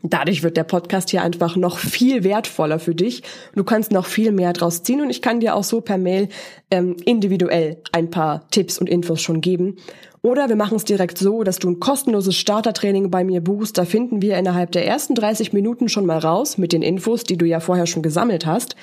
Dadurch 0.03 0.43
wird 0.43 0.57
der 0.57 0.65
Podcast 0.65 1.11
hier 1.11 1.23
einfach 1.23 1.55
noch 1.57 1.79
viel 1.79 2.25
wertvoller 2.25 2.79
für 2.79 2.95
dich. 2.95 3.23
Du 3.55 3.65
kannst 3.65 3.93
noch 3.93 4.07
viel 4.07 4.33
mehr 4.33 4.53
draus 4.53 4.83
ziehen 4.83 5.01
und 5.01 5.11
ich 5.11 5.23
kann 5.23 5.41
dir 5.41 5.57
auch 5.57 5.65
so 5.65 5.81
per 5.81 5.99
Mail 5.99 6.29
ähm, 6.71 6.97
individuell 7.05 7.79
ein 7.93 8.11
paar 8.11 8.49
Tipps 8.51 8.79
und 8.79 8.89
Infos 8.89 9.21
schon 9.21 9.41
geben. 9.41 9.77
Oder 10.23 10.49
wir 10.49 10.57
machen 10.57 10.77
es 10.77 10.85
direkt 10.85 11.19
so, 11.19 11.45
dass 11.45 11.59
du 11.59 11.69
ein 11.69 11.81
kostenloses 11.81 12.37
Startertraining 12.37 13.11
bei 13.11 13.25
mir 13.25 13.41
buchst. 13.41 13.79
Da 13.79 13.85
finden 13.85 14.23
wir 14.23 14.37
innerhalb 14.37 14.73
der 14.73 14.87
ersten 14.87 15.15
30 15.15 15.53
Minuten 15.53 15.89
schon 15.89 16.07
mal 16.07 16.19
raus 16.19 16.59
mit 16.59 16.73
den 16.73 16.83
Infos, 16.83 17.25
die 17.25 17.37
du 17.37 17.47
ja 17.47 17.61
vorher 17.61 17.87
schon 17.87 18.03
gesammelt 18.03 18.47
hast 18.47 18.77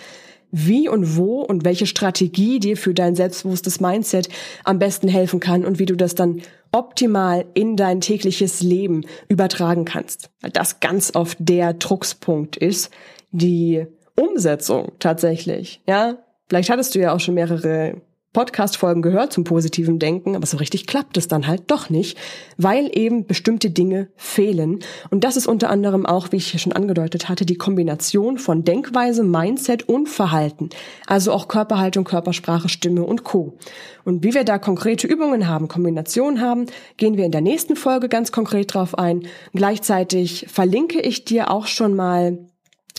wie 0.54 0.88
und 0.88 1.18
wo 1.18 1.42
und 1.42 1.66
welche 1.66 1.88
Strategie 1.88 2.60
dir 2.60 2.78
für 2.78 2.94
dein 2.94 3.16
selbstbewusstes 3.16 3.82
Mindset 3.82 4.30
am 4.64 4.80
besten 4.80 5.08
helfen 5.08 5.40
kann 5.40 5.66
und 5.66 5.80
wie 5.80 5.88
du 5.88 5.96
das 5.96 6.16
dann 6.16 6.42
optimal 6.72 7.46
in 7.56 7.76
dein 7.76 8.02
tägliches 8.02 8.62
Leben 8.62 9.06
übertragen 9.28 9.84
kannst. 9.84 10.30
Weil 10.42 10.52
das 10.52 10.80
ganz 10.80 11.16
oft 11.16 11.38
der 11.40 11.74
Druckspunkt 11.74 12.56
ist, 12.56 12.92
die 13.32 13.86
Umsetzung 14.16 14.92
tatsächlich. 15.00 15.82
Ja, 15.88 16.18
vielleicht 16.48 16.70
hattest 16.70 16.94
du 16.94 17.00
ja 17.00 17.14
auch 17.14 17.20
schon 17.20 17.34
mehrere 17.34 18.02
Podcast-Folgen 18.34 19.04
gehört 19.04 19.32
zum 19.32 19.44
positiven 19.44 20.00
Denken, 20.00 20.36
aber 20.36 20.48
so 20.48 20.58
richtig 20.58 20.88
klappt 20.88 21.18
es 21.18 21.28
dann 21.28 21.48
halt 21.48 21.64
doch 21.68 21.90
nicht, 21.92 22.18
weil 22.58 22.90
eben 22.92 23.28
bestimmte 23.28 23.70
Dinge 23.70 24.10
fehlen. 24.16 24.80
Und 25.12 25.24
das 25.24 25.38
ist 25.38 25.48
unter 25.48 25.70
anderem 25.70 26.06
auch, 26.06 26.32
wie 26.32 26.38
ich 26.38 26.48
hier 26.48 26.60
schon 26.60 26.74
angedeutet 26.74 27.30
hatte, 27.30 27.46
die 27.46 27.56
Kombination 27.56 28.40
von 28.40 28.64
Denkweise, 28.64 29.24
Mindset 29.24 29.88
und 29.88 30.10
Verhalten. 30.10 30.70
Also 31.06 31.32
auch 31.32 31.48
Körperhaltung, 31.48 32.04
Körpersprache, 32.04 32.70
Stimme 32.70 33.04
und 33.04 33.24
Co. 33.24 33.58
Und 34.04 34.24
wie 34.24 34.34
wir 34.34 34.44
da 34.44 34.58
konkrete 34.58 35.08
Übungen 35.08 35.48
haben, 35.48 35.68
Kombinationen 35.68 36.42
haben, 36.42 36.66
gehen 36.98 37.18
wir 37.18 37.26
in 37.26 37.32
der 37.32 37.42
nächsten 37.42 37.76
Folge 37.76 38.10
ganz 38.10 38.32
konkret 38.32 38.74
drauf 38.74 38.98
ein. 38.98 39.28
Gleichzeitig 39.54 40.48
verlinke 40.50 41.00
ich 41.00 41.24
dir 41.24 41.52
auch 41.52 41.68
schon 41.68 41.96
mal 41.96 42.40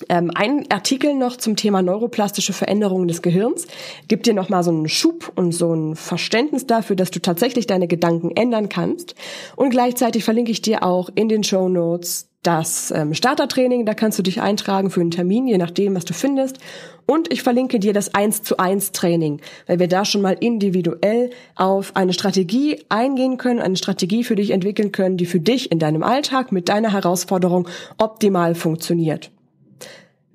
ähm, 0.09 0.31
ein 0.35 0.71
Artikel 0.71 1.15
noch 1.15 1.37
zum 1.37 1.57
Thema 1.57 1.83
neuroplastische 1.83 2.53
Veränderungen 2.53 3.09
des 3.09 3.23
Gehirns 3.23 3.67
gibt 4.09 4.27
dir 4.27 4.35
nochmal 4.35 4.63
so 4.63 4.71
einen 4.71 4.89
Schub 4.89 5.33
und 5.35 5.53
so 5.53 5.73
ein 5.75 5.97
Verständnis 5.97 6.67
dafür, 6.67 6.97
dass 6.97 7.11
du 7.11 7.21
tatsächlich 7.21 7.67
deine 7.67 7.89
Gedanken 7.89 8.31
ändern 8.37 8.69
kannst. 8.69 9.15
Und 9.57 9.71
gleichzeitig 9.71 10.25
verlinke 10.25 10.51
ich 10.51 10.63
dir 10.63 10.83
auch 10.83 11.11
in 11.15 11.29
den 11.29 11.45
Show 11.45 11.69
Notes 11.69 12.29
das 12.45 12.91
ähm, 12.91 13.15
Startertraining, 13.15 13.87
da 13.87 13.95
kannst 13.95 14.19
du 14.19 14.23
dich 14.23 14.43
eintragen 14.43 14.91
für 14.91 15.01
einen 15.01 15.11
Termin, 15.11 15.49
je 15.49 15.57
nachdem, 15.57 15.97
was 15.97 16.05
du 16.05 16.13
findest. 16.13 16.59
Und 17.07 17.33
ich 17.33 17.43
verlinke 17.43 17.79
dir 17.81 17.93
das 17.93 18.15
1 18.15 18.43
zu 18.43 18.59
1 18.59 18.93
Training, 18.93 19.41
weil 19.67 19.79
wir 19.79 19.89
da 19.89 20.05
schon 20.05 20.21
mal 20.21 20.37
individuell 20.39 21.31
auf 21.55 21.97
eine 21.97 22.13
Strategie 22.13 22.85
eingehen 22.91 23.39
können, 23.39 23.61
eine 23.61 23.77
Strategie 23.77 24.25
für 24.25 24.37
dich 24.37 24.51
entwickeln 24.51 24.93
können, 24.93 25.17
die 25.17 25.27
für 25.27 25.41
dich 25.41 25.73
in 25.73 25.79
deinem 25.79 26.03
Alltag 26.03 26.53
mit 26.53 26.69
deiner 26.69 26.93
Herausforderung 26.93 27.67
optimal 27.99 28.55
funktioniert. 28.55 29.31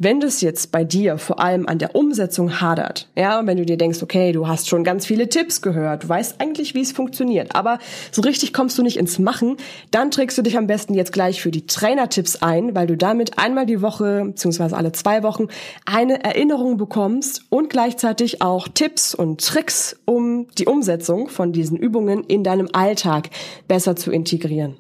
Wenn 0.01 0.21
das 0.21 0.39
jetzt 0.39 0.71
bei 0.71 0.85
dir 0.85 1.17
vor 1.17 1.41
allem 1.41 1.67
an 1.67 1.77
der 1.77 1.93
Umsetzung 1.93 2.61
hadert, 2.61 3.09
ja, 3.17 3.45
wenn 3.45 3.57
du 3.57 3.65
dir 3.65 3.75
denkst, 3.75 4.01
okay, 4.01 4.31
du 4.31 4.47
hast 4.47 4.69
schon 4.69 4.85
ganz 4.85 5.05
viele 5.05 5.27
Tipps 5.27 5.61
gehört, 5.61 6.05
du 6.05 6.09
weißt 6.09 6.39
eigentlich, 6.39 6.73
wie 6.73 6.79
es 6.79 6.93
funktioniert, 6.93 7.53
aber 7.53 7.79
so 8.09 8.21
richtig 8.21 8.53
kommst 8.53 8.77
du 8.77 8.81
nicht 8.81 8.95
ins 8.95 9.19
Machen, 9.19 9.57
dann 9.91 10.09
trägst 10.09 10.37
du 10.37 10.41
dich 10.41 10.57
am 10.57 10.67
besten 10.67 10.93
jetzt 10.93 11.11
gleich 11.11 11.41
für 11.41 11.51
die 11.51 11.65
Trainertipps 11.65 12.37
ein, 12.37 12.75
weil 12.75 12.87
du 12.87 12.95
damit 12.95 13.37
einmal 13.37 13.65
die 13.65 13.81
Woche, 13.81 14.23
beziehungsweise 14.23 14.77
alle 14.77 14.93
zwei 14.93 15.21
Wochen, 15.21 15.47
eine 15.85 16.23
Erinnerung 16.23 16.77
bekommst 16.77 17.41
und 17.49 17.69
gleichzeitig 17.69 18.41
auch 18.41 18.69
Tipps 18.69 19.13
und 19.13 19.45
Tricks, 19.45 19.99
um 20.05 20.47
die 20.57 20.65
Umsetzung 20.65 21.27
von 21.27 21.51
diesen 21.51 21.75
Übungen 21.75 22.23
in 22.23 22.45
deinem 22.45 22.69
Alltag 22.71 23.31
besser 23.67 23.97
zu 23.97 24.11
integrieren. 24.11 24.77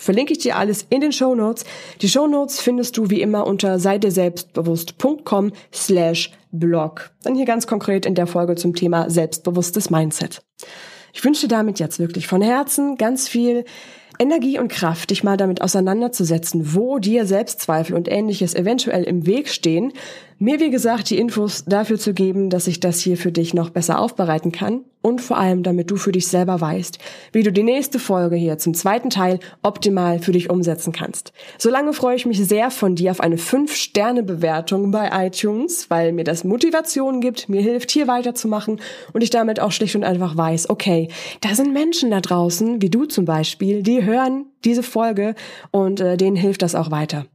Verlinke 0.00 0.32
ich 0.32 0.38
dir 0.38 0.56
alles 0.56 0.86
in 0.88 1.02
den 1.02 1.12
Show 1.12 1.34
Notes. 1.34 1.64
Die 2.00 2.08
Show 2.08 2.26
Notes 2.26 2.58
findest 2.58 2.96
du 2.96 3.10
wie 3.10 3.20
immer 3.20 3.46
unter 3.46 3.78
seideselbstbewusst.com 3.78 5.52
slash 5.74 6.32
blog. 6.50 7.10
Dann 7.22 7.34
hier 7.34 7.44
ganz 7.44 7.66
konkret 7.66 8.06
in 8.06 8.14
der 8.14 8.26
Folge 8.26 8.54
zum 8.54 8.74
Thema 8.74 9.10
selbstbewusstes 9.10 9.90
Mindset. 9.90 10.42
Ich 11.12 11.22
wünsche 11.22 11.48
damit 11.48 11.80
jetzt 11.80 11.98
wirklich 11.98 12.26
von 12.28 12.40
Herzen 12.40 12.96
ganz 12.96 13.28
viel 13.28 13.66
Energie 14.18 14.58
und 14.58 14.72
Kraft, 14.72 15.10
dich 15.10 15.22
mal 15.22 15.36
damit 15.36 15.60
auseinanderzusetzen, 15.60 16.74
wo 16.74 16.98
dir 16.98 17.26
Selbstzweifel 17.26 17.94
und 17.94 18.10
ähnliches 18.10 18.54
eventuell 18.54 19.04
im 19.04 19.26
Weg 19.26 19.48
stehen, 19.48 19.92
mir 20.40 20.58
wie 20.58 20.70
gesagt 20.70 21.10
die 21.10 21.18
Infos 21.18 21.64
dafür 21.66 21.98
zu 21.98 22.14
geben, 22.14 22.48
dass 22.48 22.66
ich 22.66 22.80
das 22.80 22.98
hier 22.98 23.18
für 23.18 23.30
dich 23.30 23.52
noch 23.52 23.68
besser 23.68 23.98
aufbereiten 23.98 24.52
kann 24.52 24.80
und 25.02 25.20
vor 25.20 25.36
allem, 25.36 25.62
damit 25.62 25.90
du 25.90 25.96
für 25.96 26.12
dich 26.12 26.28
selber 26.28 26.62
weißt, 26.62 26.98
wie 27.32 27.42
du 27.42 27.52
die 27.52 27.62
nächste 27.62 27.98
Folge 27.98 28.36
hier 28.36 28.56
zum 28.56 28.72
zweiten 28.72 29.10
Teil 29.10 29.38
optimal 29.62 30.18
für 30.18 30.32
dich 30.32 30.48
umsetzen 30.48 30.94
kannst. 30.94 31.34
Solange 31.58 31.92
freue 31.92 32.16
ich 32.16 32.24
mich 32.24 32.42
sehr 32.42 32.70
von 32.70 32.96
dir 32.96 33.10
auf 33.10 33.20
eine 33.20 33.36
5-Sterne-Bewertung 33.36 34.90
bei 34.90 35.10
iTunes, 35.26 35.90
weil 35.90 36.12
mir 36.12 36.24
das 36.24 36.42
Motivation 36.42 37.20
gibt, 37.20 37.50
mir 37.50 37.60
hilft, 37.60 37.90
hier 37.90 38.08
weiterzumachen 38.08 38.80
und 39.12 39.22
ich 39.22 39.30
damit 39.30 39.60
auch 39.60 39.72
schlicht 39.72 39.94
und 39.94 40.04
einfach 40.04 40.38
weiß, 40.38 40.70
okay, 40.70 41.08
da 41.42 41.54
sind 41.54 41.74
Menschen 41.74 42.10
da 42.10 42.22
draußen, 42.22 42.80
wie 42.80 42.88
du 42.88 43.04
zum 43.04 43.26
Beispiel, 43.26 43.82
die 43.82 44.04
hören 44.04 44.46
diese 44.64 44.82
Folge 44.82 45.34
und 45.70 46.00
äh, 46.00 46.16
denen 46.16 46.36
hilft 46.36 46.62
das 46.62 46.74
auch 46.74 46.90
weiter. 46.90 47.26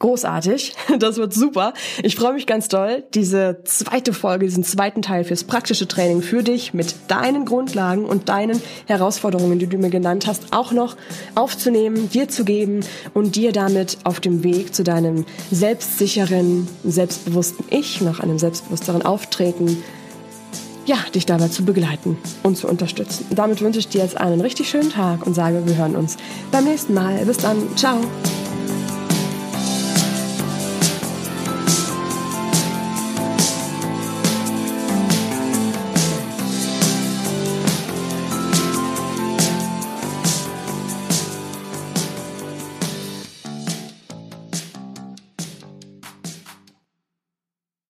Großartig, 0.00 0.76
das 1.00 1.16
wird 1.16 1.34
super. 1.34 1.72
Ich 2.02 2.14
freue 2.14 2.34
mich 2.34 2.46
ganz 2.46 2.68
doll, 2.68 3.04
diese 3.14 3.62
zweite 3.64 4.12
Folge, 4.12 4.46
diesen 4.46 4.62
zweiten 4.62 5.02
Teil 5.02 5.24
fürs 5.24 5.42
praktische 5.42 5.88
Training 5.88 6.22
für 6.22 6.44
dich 6.44 6.72
mit 6.72 6.94
deinen 7.08 7.44
Grundlagen 7.44 8.04
und 8.04 8.28
deinen 8.28 8.62
Herausforderungen, 8.86 9.58
die 9.58 9.66
du 9.66 9.76
mir 9.76 9.90
genannt 9.90 10.28
hast, 10.28 10.52
auch 10.52 10.70
noch 10.70 10.96
aufzunehmen, 11.34 12.08
dir 12.10 12.28
zu 12.28 12.44
geben 12.44 12.80
und 13.12 13.34
dir 13.34 13.50
damit 13.50 13.98
auf 14.04 14.20
dem 14.20 14.44
Weg 14.44 14.72
zu 14.72 14.84
deinem 14.84 15.26
selbstsicheren, 15.50 16.68
selbstbewussten 16.84 17.64
Ich, 17.70 18.00
nach 18.00 18.20
einem 18.20 18.38
selbstbewussteren 18.38 19.02
Auftreten 19.02 19.82
ja, 20.86 20.96
dich 21.14 21.26
dabei 21.26 21.48
zu 21.48 21.64
begleiten 21.64 22.16
und 22.42 22.56
zu 22.56 22.66
unterstützen. 22.66 23.26
Damit 23.30 23.60
wünsche 23.60 23.78
ich 23.78 23.88
dir 23.88 24.02
jetzt 24.02 24.16
einen 24.16 24.40
richtig 24.40 24.70
schönen 24.70 24.90
Tag 24.90 25.26
und 25.26 25.34
sage, 25.34 25.62
wir 25.66 25.76
hören 25.76 25.96
uns 25.96 26.16
beim 26.50 26.64
nächsten 26.64 26.94
Mal. 26.94 27.24
Bis 27.26 27.36
dann. 27.36 27.76
Ciao. 27.76 27.98